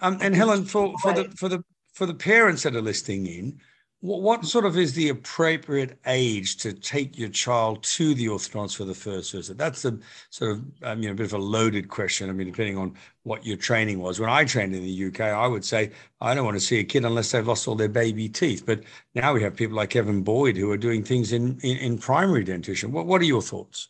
Um, 0.00 0.18
and 0.20 0.34
Helen, 0.34 0.64
for, 0.64 0.94
for 0.98 1.12
the 1.12 1.24
for 1.36 1.48
the 1.48 1.64
for 1.92 2.06
the 2.06 2.14
parents 2.14 2.62
that 2.64 2.76
are 2.76 2.82
listening 2.82 3.26
in, 3.26 3.60
what 4.02 4.46
sort 4.46 4.64
of 4.64 4.78
is 4.78 4.94
the 4.94 5.10
appropriate 5.10 5.98
age 6.06 6.56
to 6.56 6.72
take 6.72 7.18
your 7.18 7.28
child 7.28 7.82
to 7.82 8.14
the 8.14 8.26
orthodontist 8.26 8.76
for 8.76 8.84
the 8.84 8.94
first 8.94 9.32
visit? 9.32 9.58
That's 9.58 9.84
a 9.84 9.98
sort 10.30 10.52
of 10.52 10.98
you 10.98 11.08
know 11.08 11.12
a 11.12 11.14
bit 11.14 11.26
of 11.26 11.34
a 11.34 11.38
loaded 11.38 11.88
question. 11.88 12.30
I 12.30 12.32
mean, 12.32 12.46
depending 12.46 12.78
on 12.78 12.94
what 13.24 13.44
your 13.44 13.58
training 13.58 13.98
was. 13.98 14.18
When 14.18 14.30
I 14.30 14.44
trained 14.44 14.74
in 14.74 14.82
the 14.82 15.06
UK, 15.08 15.20
I 15.20 15.46
would 15.46 15.64
say 15.64 15.90
I 16.22 16.34
don't 16.34 16.46
want 16.46 16.56
to 16.56 16.64
see 16.64 16.78
a 16.78 16.84
kid 16.84 17.04
unless 17.04 17.30
they've 17.30 17.46
lost 17.46 17.68
all 17.68 17.74
their 17.74 17.88
baby 17.88 18.26
teeth. 18.28 18.64
But 18.64 18.84
now 19.14 19.34
we 19.34 19.42
have 19.42 19.54
people 19.54 19.76
like 19.76 19.90
Kevin 19.90 20.22
Boyd 20.22 20.56
who 20.56 20.70
are 20.70 20.78
doing 20.78 21.04
things 21.04 21.32
in 21.32 21.58
in, 21.62 21.76
in 21.76 21.98
primary 21.98 22.44
dentition. 22.44 22.92
What 22.92 23.04
what 23.04 23.20
are 23.20 23.26
your 23.26 23.42
thoughts? 23.42 23.88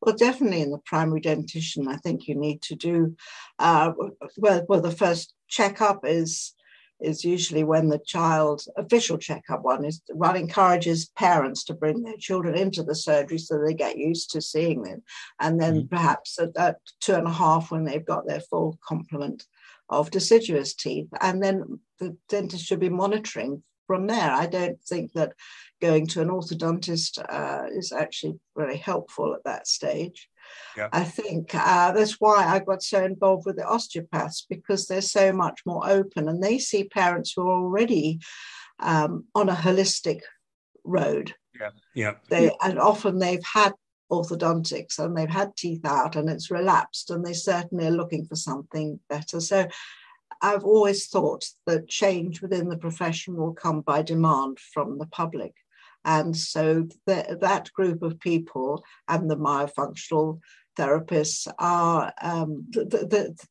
Well, 0.00 0.16
definitely 0.16 0.62
in 0.62 0.70
the 0.70 0.80
primary 0.84 1.20
dentition, 1.20 1.88
I 1.88 1.96
think 1.96 2.28
you 2.28 2.34
need 2.34 2.62
to 2.62 2.74
do 2.74 3.16
uh, 3.58 3.92
well. 4.38 4.64
Well, 4.68 4.80
the 4.80 4.90
first 4.90 5.34
checkup 5.48 6.06
is 6.06 6.54
is 7.04 7.24
usually 7.24 7.64
when 7.64 7.88
the 7.88 7.98
child 7.98 8.62
official 8.76 9.18
checkup 9.18 9.62
one 9.62 9.84
is 9.84 10.02
one 10.12 10.36
encourages 10.36 11.10
parents 11.16 11.64
to 11.64 11.74
bring 11.74 12.02
their 12.02 12.16
children 12.18 12.56
into 12.56 12.82
the 12.82 12.94
surgery 12.94 13.38
so 13.38 13.58
they 13.58 13.74
get 13.74 13.98
used 13.98 14.30
to 14.30 14.40
seeing 14.40 14.82
them. 14.82 15.02
And 15.40 15.60
then 15.60 15.74
mm-hmm. 15.74 15.94
perhaps 15.94 16.38
at, 16.38 16.56
at, 16.56 16.76
two 17.00 17.14
and 17.14 17.26
a 17.26 17.32
half 17.32 17.70
when 17.70 17.84
they've 17.84 18.04
got 18.04 18.26
their 18.26 18.40
full 18.40 18.78
complement 18.86 19.44
of 19.88 20.10
deciduous 20.10 20.74
teeth. 20.74 21.08
And 21.20 21.42
then 21.42 21.80
the 21.98 22.16
dentist 22.28 22.64
should 22.64 22.80
be 22.80 22.88
monitoring 22.88 23.62
from 23.86 24.06
there. 24.06 24.30
I 24.30 24.46
don't 24.46 24.80
think 24.82 25.12
that 25.12 25.32
going 25.80 26.06
to 26.08 26.22
an 26.22 26.28
orthodontist 26.28 27.22
uh, 27.28 27.66
is 27.70 27.92
actually 27.92 28.38
very 28.56 28.78
helpful 28.78 29.34
at 29.34 29.44
that 29.44 29.66
stage 29.66 30.28
yeah. 30.76 30.88
I 30.92 31.04
think 31.04 31.54
uh, 31.54 31.92
that's 31.92 32.20
why 32.20 32.44
I 32.46 32.58
got 32.58 32.82
so 32.82 33.04
involved 33.04 33.46
with 33.46 33.56
the 33.56 33.66
osteopaths 33.66 34.46
because 34.48 34.86
they're 34.86 35.00
so 35.00 35.32
much 35.32 35.60
more 35.64 35.88
open 35.88 36.28
and 36.28 36.42
they 36.42 36.58
see 36.58 36.84
parents 36.84 37.32
who 37.34 37.42
are 37.42 37.62
already 37.62 38.20
um, 38.80 39.24
on 39.34 39.48
a 39.48 39.54
holistic 39.54 40.20
road. 40.84 41.34
Yeah, 41.58 41.70
yeah. 41.94 42.14
They 42.28 42.50
and 42.62 42.78
often 42.78 43.18
they've 43.18 43.44
had 43.44 43.72
orthodontics 44.10 44.98
and 44.98 45.16
they've 45.16 45.28
had 45.28 45.56
teeth 45.56 45.84
out 45.84 46.16
and 46.16 46.28
it's 46.28 46.50
relapsed 46.50 47.10
and 47.10 47.24
they 47.24 47.32
certainly 47.32 47.86
are 47.86 47.92
looking 47.92 48.24
for 48.26 48.36
something 48.36 49.00
better. 49.08 49.40
So 49.40 49.66
I've 50.42 50.64
always 50.64 51.06
thought 51.06 51.46
that 51.66 51.88
change 51.88 52.42
within 52.42 52.68
the 52.68 52.76
profession 52.76 53.36
will 53.36 53.54
come 53.54 53.80
by 53.80 54.02
demand 54.02 54.58
from 54.58 54.98
the 54.98 55.06
public. 55.06 55.54
And 56.04 56.36
so 56.36 56.86
the, 57.06 57.38
that 57.40 57.72
group 57.72 58.02
of 58.02 58.20
people 58.20 58.84
and 59.08 59.30
the 59.30 59.36
myofunctional 59.36 60.40
therapists 60.78 61.50
are, 61.58 62.12
um, 62.20 62.66
the, 62.70 62.84
the, 62.84 63.46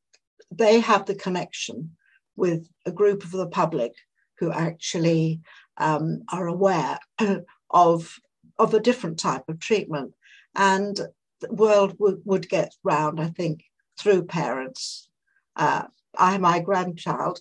they 0.51 0.79
have 0.79 1.05
the 1.05 1.15
connection 1.15 1.95
with 2.35 2.67
a 2.85 2.91
group 2.91 3.23
of 3.23 3.31
the 3.31 3.47
public 3.47 3.93
who 4.39 4.51
actually 4.51 5.41
um, 5.77 6.23
are 6.31 6.47
aware 6.47 6.99
of, 7.69 8.19
of 8.59 8.73
a 8.73 8.79
different 8.79 9.19
type 9.19 9.47
of 9.47 9.59
treatment. 9.59 10.13
And 10.55 10.99
the 11.41 11.53
world 11.53 11.95
would, 11.99 12.21
would 12.25 12.49
get 12.49 12.73
round, 12.83 13.19
I 13.19 13.27
think, 13.29 13.63
through 13.99 14.25
parents. 14.25 15.09
Uh, 15.55 15.83
I, 16.17 16.37
my 16.37 16.59
grandchild 16.59 17.39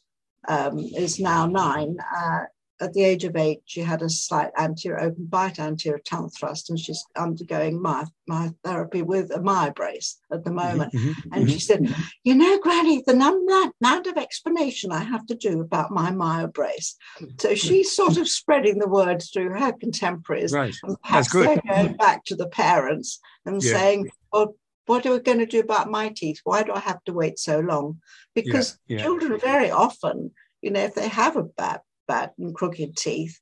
um, 0.49 0.79
is 0.79 1.21
now 1.21 1.47
nine, 1.47 1.97
uh, 2.15 2.45
at 2.83 2.93
the 2.95 3.05
age 3.05 3.25
of 3.25 3.37
eight, 3.37 3.61
she 3.65 3.81
had 3.81 4.03
a 4.03 4.11
slight 4.11 4.51
anterior 4.59 5.01
open 5.01 5.27
bite, 5.27 5.61
anterior 5.61 6.01
tongue 6.01 6.29
thrust, 6.31 6.69
and 6.69 6.79
she's 6.79 7.05
undergoing 7.17 7.81
my, 7.81 8.05
my 8.27 8.51
therapy 8.65 9.03
with 9.03 9.31
a 9.31 9.39
Myobrace 9.39 10.17
at 10.33 10.43
the 10.43 10.51
mm-hmm, 10.51 10.57
moment. 10.57 10.93
Mm-hmm, 10.93 11.33
and 11.33 11.45
mm-hmm. 11.45 11.53
she 11.53 11.61
said, 11.61 11.95
You 12.25 12.35
know, 12.35 12.59
Granny, 12.59 13.03
the 13.07 13.13
amount 13.13 14.07
of 14.09 14.17
explanation 14.17 14.91
I 14.91 15.05
have 15.05 15.25
to 15.27 15.37
do 15.37 15.61
about 15.61 15.93
my 15.93 16.11
Myobrace. 16.11 16.95
So 17.39 17.55
she's 17.55 17.95
sort 17.95 18.17
of 18.17 18.29
spreading 18.29 18.79
the 18.79 18.89
word 18.89 19.23
through 19.33 19.51
her 19.51 19.73
contemporaries. 19.73 20.53
Right. 20.53 20.75
And 20.83 21.01
perhaps 21.03 21.33
they're 21.33 21.63
going 21.67 21.97
back 21.97 22.25
to 22.27 22.35
the 22.35 22.49
parents 22.49 23.21
and 23.47 23.63
yeah. 23.63 23.73
saying, 23.73 24.11
Well, 24.33 24.57
what 24.87 25.07
are 25.07 25.13
we 25.13 25.21
going 25.21 25.39
to 25.39 25.47
do 25.47 25.61
about 25.61 25.89
my 25.89 26.09
teeth? 26.09 26.41
Why 26.43 26.65
do 26.65 26.73
I 26.73 26.81
have 26.81 27.03
to 27.05 27.13
wait 27.13 27.39
so 27.39 27.61
long? 27.61 28.01
Because 28.35 28.79
yeah, 28.89 28.97
yeah. 28.97 29.05
children 29.05 29.39
very 29.39 29.71
often, 29.71 30.33
you 30.61 30.73
know, 30.73 30.81
if 30.81 30.95
they 30.95 31.09
have 31.09 31.37
a 31.37 31.45
bad 31.45 31.81
bad 32.07 32.33
and 32.39 32.55
crooked 32.55 32.97
teeth, 32.97 33.39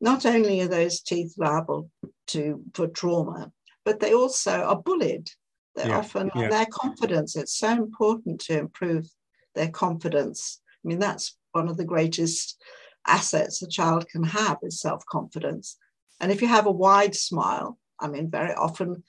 not 0.00 0.26
only 0.26 0.60
are 0.60 0.68
those 0.68 1.00
teeth 1.00 1.34
liable 1.38 1.90
to 2.28 2.62
for 2.74 2.88
trauma, 2.88 3.52
but 3.84 4.00
they 4.00 4.14
also 4.14 4.62
are 4.62 4.80
bullied. 4.80 5.30
They're 5.74 5.88
yeah, 5.88 5.98
often 5.98 6.30
yeah. 6.34 6.48
their 6.48 6.66
confidence. 6.66 7.36
It's 7.36 7.56
so 7.56 7.70
important 7.70 8.40
to 8.42 8.58
improve 8.58 9.06
their 9.54 9.70
confidence. 9.70 10.60
I 10.84 10.88
mean, 10.88 10.98
that's 10.98 11.36
one 11.52 11.68
of 11.68 11.76
the 11.76 11.84
greatest 11.84 12.62
assets 13.06 13.62
a 13.62 13.68
child 13.68 14.08
can 14.08 14.22
have 14.22 14.58
is 14.62 14.80
self-confidence. 14.80 15.78
And 16.20 16.30
if 16.30 16.42
you 16.42 16.48
have 16.48 16.66
a 16.66 16.70
wide 16.70 17.14
smile, 17.14 17.78
I 17.98 18.08
mean, 18.08 18.30
very 18.30 18.54
often 18.54 19.02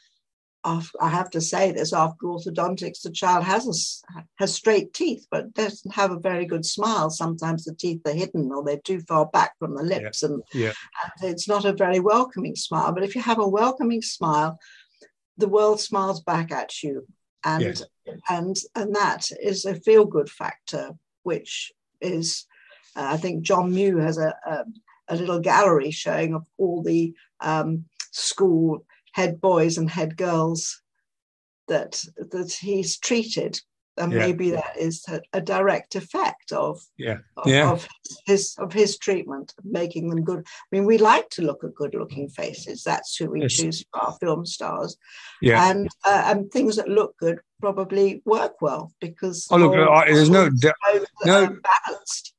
I 0.65 1.09
have 1.09 1.29
to 1.31 1.41
say 1.41 1.71
this 1.71 1.91
after 1.93 2.25
orthodontics, 2.25 3.01
the 3.01 3.11
child 3.11 3.43
has 3.43 3.67
a, 3.67 4.23
has 4.35 4.53
straight 4.53 4.93
teeth, 4.93 5.27
but 5.29 5.53
doesn't 5.53 5.93
have 5.93 6.11
a 6.11 6.19
very 6.19 6.45
good 6.45 6.65
smile. 6.65 7.09
Sometimes 7.09 7.65
the 7.65 7.75
teeth 7.75 8.01
are 8.05 8.13
hidden 8.13 8.51
or 8.51 8.63
they're 8.63 8.77
too 8.77 9.01
far 9.01 9.25
back 9.25 9.57
from 9.59 9.75
the 9.75 9.83
lips, 9.83 10.23
yeah. 10.23 10.29
And, 10.29 10.43
yeah. 10.53 10.73
and, 11.21 11.31
it's 11.31 11.47
not 11.47 11.65
a 11.65 11.73
very 11.73 11.99
welcoming 11.99 12.55
smile. 12.55 12.93
But 12.93 13.03
if 13.03 13.15
you 13.15 13.21
have 13.21 13.39
a 13.39 13.47
welcoming 13.47 14.01
smile, 14.01 14.57
the 15.37 15.49
world 15.49 15.81
smiles 15.81 16.21
back 16.21 16.51
at 16.51 16.81
you. 16.81 17.07
And, 17.43 17.61
Yes. 17.61 17.83
and, 18.29 18.55
and 18.75 18.95
that 18.95 19.29
is 19.41 19.65
a 19.65 19.75
feel 19.75 20.05
good 20.05 20.29
factor, 20.29 20.91
which 21.23 21.73
is, 21.99 22.45
uh, 22.95 23.07
I 23.09 23.17
think 23.17 23.43
John 23.43 23.73
Mew 23.73 23.97
has 23.97 24.17
a, 24.17 24.33
a, 24.45 24.63
a 25.09 25.15
little 25.17 25.39
gallery 25.39 25.91
showing 25.91 26.33
of 26.33 26.47
all 26.57 26.81
the 26.83 27.13
um, 27.41 27.85
school 28.11 28.85
head 29.13 29.39
boys 29.41 29.77
and 29.77 29.89
head 29.89 30.17
girls 30.17 30.81
that 31.67 32.03
that 32.17 32.51
he's 32.51 32.97
treated 32.99 33.59
and 33.95 34.11
Yeah. 34.11 34.19
maybe 34.25 34.49
that 34.51 34.75
is 34.77 35.05
a, 35.07 35.21
a 35.33 35.39
direct 35.41 35.95
effect 35.95 36.51
of 36.51 36.81
Yeah. 36.97 37.19
of, 37.37 37.47
Yeah. 37.47 37.71
of 37.71 37.87
his 38.25 38.55
of 38.57 38.73
his 38.73 38.97
treatment 38.97 39.53
making 39.63 40.09
them 40.09 40.23
good 40.23 40.39
i 40.47 40.67
mean 40.71 40.85
we 40.85 40.97
like 40.97 41.29
to 41.29 41.43
look 41.43 41.63
at 41.63 41.75
good 41.75 41.93
looking 41.93 42.27
faces 42.27 42.83
that's 42.83 43.15
who 43.17 43.29
we 43.29 43.41
Yes. 43.41 43.53
choose 43.53 43.85
for 43.91 43.99
our 44.03 44.13
film 44.19 44.45
stars 44.45 44.97
Yeah. 45.41 45.69
and 45.69 45.87
uh, 46.05 46.23
and 46.25 46.51
things 46.51 46.75
that 46.77 46.89
look 46.89 47.15
good 47.17 47.39
probably 47.61 48.21
work 48.25 48.55
well 48.61 48.91
because 48.99 49.47
Oh, 49.51 49.57
look, 49.57 49.73
I- 49.73 50.11
there's 50.11 50.29
no 50.29 50.49
no- 51.25 51.55
balanced 51.71 52.32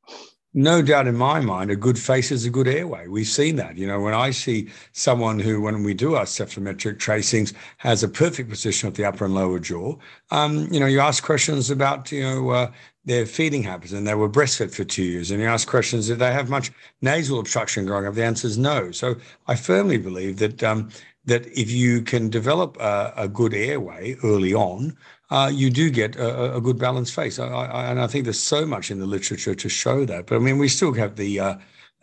No 0.56 0.82
doubt 0.82 1.08
in 1.08 1.16
my 1.16 1.40
mind, 1.40 1.72
a 1.72 1.76
good 1.76 1.98
face 1.98 2.30
is 2.30 2.44
a 2.46 2.50
good 2.50 2.68
airway. 2.68 3.08
We've 3.08 3.26
seen 3.26 3.56
that. 3.56 3.76
You 3.76 3.88
know, 3.88 3.98
when 4.00 4.14
I 4.14 4.30
see 4.30 4.68
someone 4.92 5.40
who, 5.40 5.60
when 5.60 5.82
we 5.82 5.94
do 5.94 6.14
our 6.14 6.26
cephalometric 6.26 7.00
tracings, 7.00 7.52
has 7.78 8.04
a 8.04 8.08
perfect 8.08 8.50
position 8.50 8.86
of 8.86 8.94
the 8.94 9.04
upper 9.04 9.24
and 9.24 9.34
lower 9.34 9.58
jaw, 9.58 9.96
um, 10.30 10.68
you 10.72 10.78
know, 10.78 10.86
you 10.86 11.00
ask 11.00 11.24
questions 11.24 11.70
about, 11.70 12.12
you 12.12 12.22
know, 12.22 12.50
uh, 12.50 12.70
their 13.04 13.26
feeding 13.26 13.64
habits 13.64 13.92
and 13.92 14.06
they 14.06 14.14
were 14.14 14.28
breastfed 14.28 14.72
for 14.72 14.84
two 14.84 15.02
years. 15.02 15.32
And 15.32 15.40
you 15.40 15.48
ask 15.48 15.66
questions, 15.66 16.06
did 16.06 16.20
they 16.20 16.32
have 16.32 16.48
much 16.48 16.70
nasal 17.02 17.40
obstruction 17.40 17.84
growing 17.84 18.06
up? 18.06 18.14
The 18.14 18.24
answer 18.24 18.46
is 18.46 18.56
no. 18.56 18.92
So 18.92 19.16
I 19.48 19.56
firmly 19.56 19.98
believe 19.98 20.38
that, 20.38 20.62
um, 20.62 20.88
that 21.24 21.46
if 21.48 21.68
you 21.72 22.00
can 22.00 22.30
develop 22.30 22.76
a, 22.78 23.12
a 23.16 23.28
good 23.28 23.54
airway 23.54 24.16
early 24.22 24.54
on, 24.54 24.96
uh, 25.34 25.48
you 25.48 25.68
do 25.68 25.90
get 25.90 26.14
a, 26.14 26.56
a 26.56 26.60
good 26.60 26.78
balanced 26.78 27.12
face. 27.12 27.40
I, 27.40 27.48
I, 27.48 27.90
and 27.90 28.00
I 28.00 28.06
think 28.06 28.22
there's 28.22 28.38
so 28.38 28.64
much 28.64 28.92
in 28.92 29.00
the 29.00 29.06
literature 29.06 29.54
to 29.56 29.68
show 29.68 30.04
that. 30.04 30.26
But 30.26 30.36
I 30.36 30.38
mean, 30.38 30.58
we 30.58 30.68
still 30.68 30.92
have 30.94 31.16
the 31.16 31.40
uh, 31.40 31.54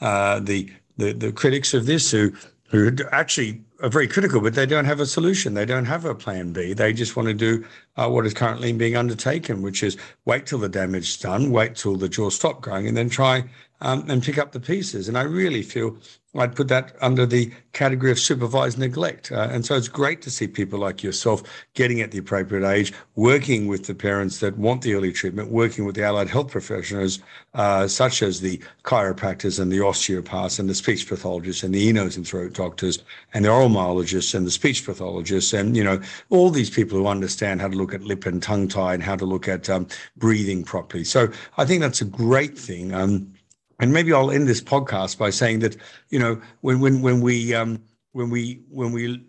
uh, 0.02 0.42
the, 0.42 0.70
the 0.98 1.14
the 1.14 1.32
critics 1.32 1.74
of 1.74 1.86
this 1.86 2.12
who 2.12 2.34
who 2.72 2.92
actually 3.14 3.62
are 3.82 3.90
very 3.90 4.08
critical, 4.08 4.42
but 4.42 4.54
they 4.54 4.66
don't 4.66 4.84
have 4.84 5.00
a 5.00 5.06
solution. 5.06 5.54
They 5.54 5.66
don't 5.66 5.86
have 5.86 6.04
a 6.04 6.14
plan 6.14 6.52
B. 6.52 6.74
They 6.74 6.92
just 6.92 7.16
want 7.16 7.30
to 7.30 7.34
do 7.34 7.66
uh, 7.96 8.10
what 8.10 8.26
is 8.26 8.34
currently 8.34 8.74
being 8.74 8.98
undertaken, 8.98 9.62
which 9.62 9.82
is 9.82 9.96
wait 10.26 10.46
till 10.46 10.60
the 10.60 10.70
damage 10.70 11.08
is 11.10 11.18
done, 11.18 11.52
wait 11.52 11.76
till 11.76 11.96
the 11.96 12.10
jaw 12.10 12.30
stop 12.30 12.60
growing, 12.60 12.86
and 12.86 12.98
then 12.98 13.10
try 13.10 13.46
um, 13.80 14.10
and 14.10 14.22
pick 14.22 14.38
up 14.38 14.52
the 14.52 14.60
pieces. 14.60 15.08
And 15.08 15.18
I 15.18 15.24
really 15.24 15.64
feel 15.64 15.96
I'd 16.34 16.56
put 16.56 16.70
that 16.70 16.96
under 17.02 17.26
the 17.26 17.52
category 17.74 18.12
of 18.12 18.20
supervised 18.20 18.78
neglect. 18.78 19.32
Uh, 19.32 19.50
and 19.52 19.66
so 19.66 19.76
it's 19.76 19.90
great 19.90 20.22
to 20.22 20.30
see 20.30 20.48
people 20.48 20.80
like 20.80 21.04
yourself 21.04 21.44
getting 21.74 22.00
at 22.00 22.12
the 22.12 22.20
appropriate 22.20 22.70
age, 22.70 22.94
working 23.16 23.68
with 23.68 23.86
the 23.86 23.96
parents 23.96 24.40
that 24.40 24.58
want 24.58 24.82
the 24.82 24.94
early 24.94 25.12
treatment, 25.12 25.52
working 25.52 25.84
with 25.84 25.96
the 25.96 26.04
allied 26.04 26.30
health 26.30 26.50
professionals, 26.50 27.20
uh, 27.54 27.86
such 27.86 28.22
as 28.22 28.40
the 28.40 28.62
chiropractors 28.84 29.60
and 29.60 29.72
the 29.72 29.84
osteopaths 29.84 30.58
and 30.58 30.70
the 30.70 30.76
speech 30.76 31.08
pathologists 31.08 31.64
and 31.64 31.74
the 31.74 31.86
ear, 31.86 31.94
nose 31.94 32.16
and 32.16 32.26
throat 32.26 32.54
doctors 32.54 33.04
and 33.34 33.44
the 33.44 33.50
oral 33.50 33.70
myologists 33.70 34.34
and 34.34 34.48
the 34.48 34.52
speech 34.52 34.86
pathologists 34.86 35.52
and, 35.52 35.76
you 35.76 35.84
know, 35.84 36.00
all 36.30 36.50
these 36.50 36.70
people 36.70 36.98
who 36.98 37.08
understand 37.08 37.60
how 37.60 37.68
to 37.68 37.76
look 37.76 37.94
at 37.94 38.02
lip 38.04 38.26
and 38.26 38.42
tongue 38.42 38.70
tie 38.70 38.94
and 38.94 39.04
how 39.04 39.18
to 39.18 39.26
look 39.26 39.50
at 39.50 39.70
um, 39.70 39.86
breathing 40.16 40.64
properly. 40.64 41.04
So 41.04 41.30
I 41.58 41.66
think 41.66 41.82
that's 41.82 42.02
a 42.02 42.06
great 42.06 42.58
thing. 42.58 42.94
Um, 42.94 43.34
and 43.82 43.92
maybe 43.92 44.14
I'll 44.14 44.32
end 44.32 44.48
this 44.48 44.62
podcast 44.62 45.18
by 45.18 45.32
saying 45.32 45.60
that 45.60 45.76
you 46.10 46.20
know 46.20 46.40
when 46.62 46.80
when 46.80 47.02
when 47.02 47.20
we 47.20 47.54
um, 47.54 47.84
when 48.14 48.30
we 48.30 48.62
when 48.70 48.92
we 48.92 49.26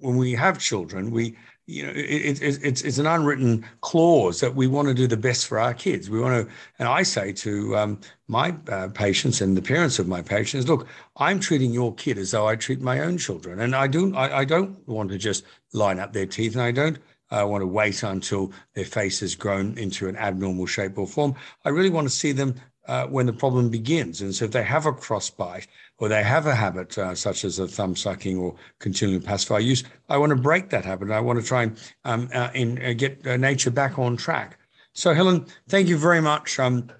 when 0.00 0.16
we 0.16 0.32
have 0.32 0.58
children, 0.58 1.10
we 1.12 1.36
you 1.66 1.86
know 1.86 1.92
it, 1.92 2.42
it, 2.42 2.60
it's 2.62 2.82
it's 2.82 2.98
an 2.98 3.06
unwritten 3.06 3.64
clause 3.80 4.40
that 4.40 4.56
we 4.56 4.66
want 4.66 4.88
to 4.88 4.94
do 4.94 5.06
the 5.06 5.16
best 5.16 5.46
for 5.46 5.58
our 5.58 5.72
kids. 5.72 6.10
We 6.10 6.20
want 6.20 6.46
to, 6.46 6.54
and 6.80 6.88
I 6.88 7.04
say 7.04 7.32
to 7.32 7.76
um, 7.76 8.00
my 8.26 8.54
uh, 8.68 8.88
patients 8.88 9.40
and 9.40 9.56
the 9.56 9.62
parents 9.62 10.00
of 10.00 10.08
my 10.08 10.20
patients, 10.20 10.68
look, 10.68 10.86
I'm 11.16 11.38
treating 11.38 11.72
your 11.72 11.94
kid 11.94 12.18
as 12.18 12.32
though 12.32 12.48
I 12.48 12.56
treat 12.56 12.80
my 12.80 13.00
own 13.00 13.16
children, 13.16 13.60
and 13.60 13.74
I 13.74 13.86
do 13.86 14.14
I, 14.16 14.40
I 14.40 14.44
don't 14.44 14.86
want 14.88 15.10
to 15.10 15.18
just 15.18 15.44
line 15.72 16.00
up 16.00 16.12
their 16.12 16.26
teeth, 16.26 16.54
and 16.54 16.62
I 16.62 16.72
don't 16.72 16.98
I 17.30 17.44
want 17.44 17.62
to 17.62 17.66
wait 17.66 18.02
until 18.02 18.52
their 18.74 18.84
face 18.84 19.20
has 19.20 19.34
grown 19.34 19.78
into 19.78 20.08
an 20.08 20.16
abnormal 20.16 20.66
shape 20.66 20.98
or 20.98 21.06
form. 21.06 21.34
I 21.64 21.70
really 21.70 21.88
want 21.88 22.06
to 22.06 22.14
see 22.14 22.32
them 22.32 22.56
uh, 22.86 23.06
when 23.06 23.26
the 23.26 23.32
problem 23.32 23.68
begins. 23.68 24.20
And 24.20 24.34
so 24.34 24.44
if 24.46 24.50
they 24.50 24.62
have 24.62 24.86
a 24.86 24.92
crossbite 24.92 25.66
or 25.98 26.08
they 26.08 26.22
have 26.22 26.46
a 26.46 26.54
habit 26.54 26.98
uh, 26.98 27.14
such 27.14 27.44
as 27.44 27.58
a 27.58 27.68
thumb 27.68 27.94
sucking 27.94 28.36
or 28.36 28.54
continuing 28.78 29.22
pacifier 29.22 29.60
use, 29.60 29.84
I 30.08 30.18
want 30.18 30.30
to 30.30 30.36
break 30.36 30.70
that 30.70 30.84
habit. 30.84 31.10
I 31.10 31.20
want 31.20 31.40
to 31.40 31.46
try 31.46 31.64
and 31.64 31.78
um, 32.04 32.28
uh, 32.34 32.50
uh, 32.54 32.92
get 32.94 33.26
uh, 33.26 33.36
nature 33.36 33.70
back 33.70 33.98
on 33.98 34.16
track. 34.16 34.58
So 34.94 35.14
Helen, 35.14 35.46
thank 35.68 35.88
you 35.88 35.96
very 35.96 36.20
much 36.20 36.58
um, 36.58 36.90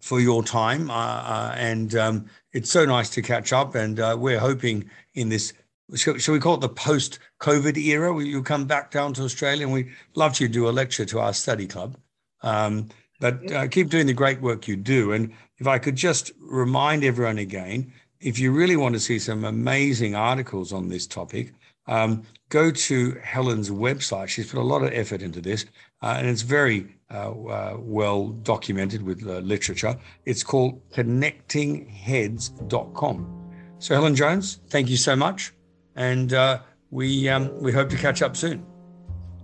for 0.00 0.20
your 0.20 0.42
time. 0.42 0.90
And 0.90 1.94
um, 1.96 2.26
it's 2.52 2.70
so 2.70 2.84
nice 2.84 3.10
to 3.10 3.22
catch 3.22 3.52
up. 3.52 3.74
And 3.74 3.98
we're 4.20 4.38
hoping 4.38 4.88
in 5.14 5.28
this 5.28 5.52
shall, 5.94 6.14
we 6.14 6.40
call 6.40 6.54
it 6.54 6.60
the 6.60 6.68
post-COVID 6.68 7.76
era? 7.76 8.24
You 8.24 8.42
come 8.42 8.64
back 8.64 8.90
down 8.90 9.12
to 9.14 9.22
Australia? 9.22 9.64
And 9.64 9.72
we'd 9.74 9.90
love 10.14 10.34
to 10.34 10.48
do 10.48 10.68
a 10.68 10.70
lecture 10.70 11.04
to 11.04 11.20
our 11.20 11.34
study 11.34 11.66
club. 11.66 11.96
Um, 12.42 12.88
but 13.22 13.50
uh, 13.52 13.68
keep 13.68 13.88
doing 13.88 14.06
the 14.08 14.12
great 14.12 14.40
work 14.40 14.66
you 14.66 14.74
do. 14.74 15.12
And 15.12 15.32
if 15.58 15.68
I 15.68 15.78
could 15.78 15.94
just 15.94 16.32
remind 16.40 17.04
everyone 17.04 17.38
again, 17.38 17.92
if 18.18 18.40
you 18.40 18.50
really 18.50 18.74
want 18.74 18.96
to 18.96 19.00
see 19.00 19.20
some 19.20 19.44
amazing 19.44 20.16
articles 20.16 20.72
on 20.72 20.88
this 20.88 21.06
topic, 21.06 21.52
um, 21.86 22.24
go 22.48 22.72
to 22.72 23.12
Helen's 23.22 23.70
website. 23.70 24.26
She's 24.26 24.50
put 24.50 24.58
a 24.58 24.64
lot 24.64 24.82
of 24.82 24.92
effort 24.92 25.22
into 25.22 25.40
this, 25.40 25.66
uh, 26.02 26.16
and 26.18 26.26
it's 26.26 26.42
very 26.42 26.96
uh, 27.12 27.30
uh, 27.30 27.76
well 27.78 28.30
documented 28.30 29.02
with 29.02 29.24
uh, 29.24 29.38
literature. 29.38 29.96
It's 30.26 30.42
called 30.42 30.82
connectingheads.com. 30.90 33.52
So, 33.78 33.94
Helen 33.94 34.16
Jones, 34.16 34.58
thank 34.68 34.90
you 34.90 34.96
so 34.96 35.14
much. 35.14 35.52
And 35.94 36.32
uh, 36.32 36.58
we, 36.90 37.28
um, 37.28 37.56
we 37.60 37.70
hope 37.70 37.88
to 37.90 37.96
catch 37.96 38.20
up 38.20 38.36
soon. 38.36 38.66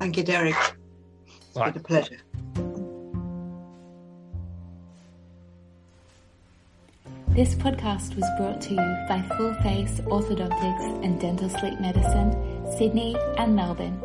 thank 0.00 0.16
you 0.16 0.24
derek 0.24 0.56
it's 1.26 1.54
Bye. 1.54 1.70
been 1.70 1.80
a 1.80 1.84
pleasure 1.84 2.16
This 7.38 7.54
podcast 7.54 8.16
was 8.16 8.24
brought 8.36 8.60
to 8.62 8.70
you 8.70 8.96
by 9.08 9.22
Full 9.36 9.54
Face 9.62 10.00
Orthodontics 10.00 11.04
and 11.04 11.20
Dental 11.20 11.48
Sleep 11.48 11.78
Medicine, 11.78 12.32
Sydney 12.76 13.16
and 13.36 13.54
Melbourne. 13.54 14.02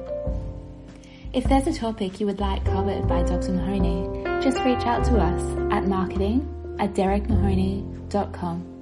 If 1.34 1.46
there's 1.46 1.66
a 1.66 1.74
topic 1.74 2.20
you 2.20 2.28
would 2.28 2.40
like 2.40 2.64
covered 2.64 3.08
by 3.08 3.24
Dr. 3.24 3.54
Mahoney, 3.54 4.24
just 4.40 4.60
reach 4.60 4.86
out 4.86 5.04
to 5.06 5.18
us 5.18 5.74
at 5.74 5.88
marketing 5.88 6.48
at 6.78 6.94
derekmahoney.com. 6.94 8.73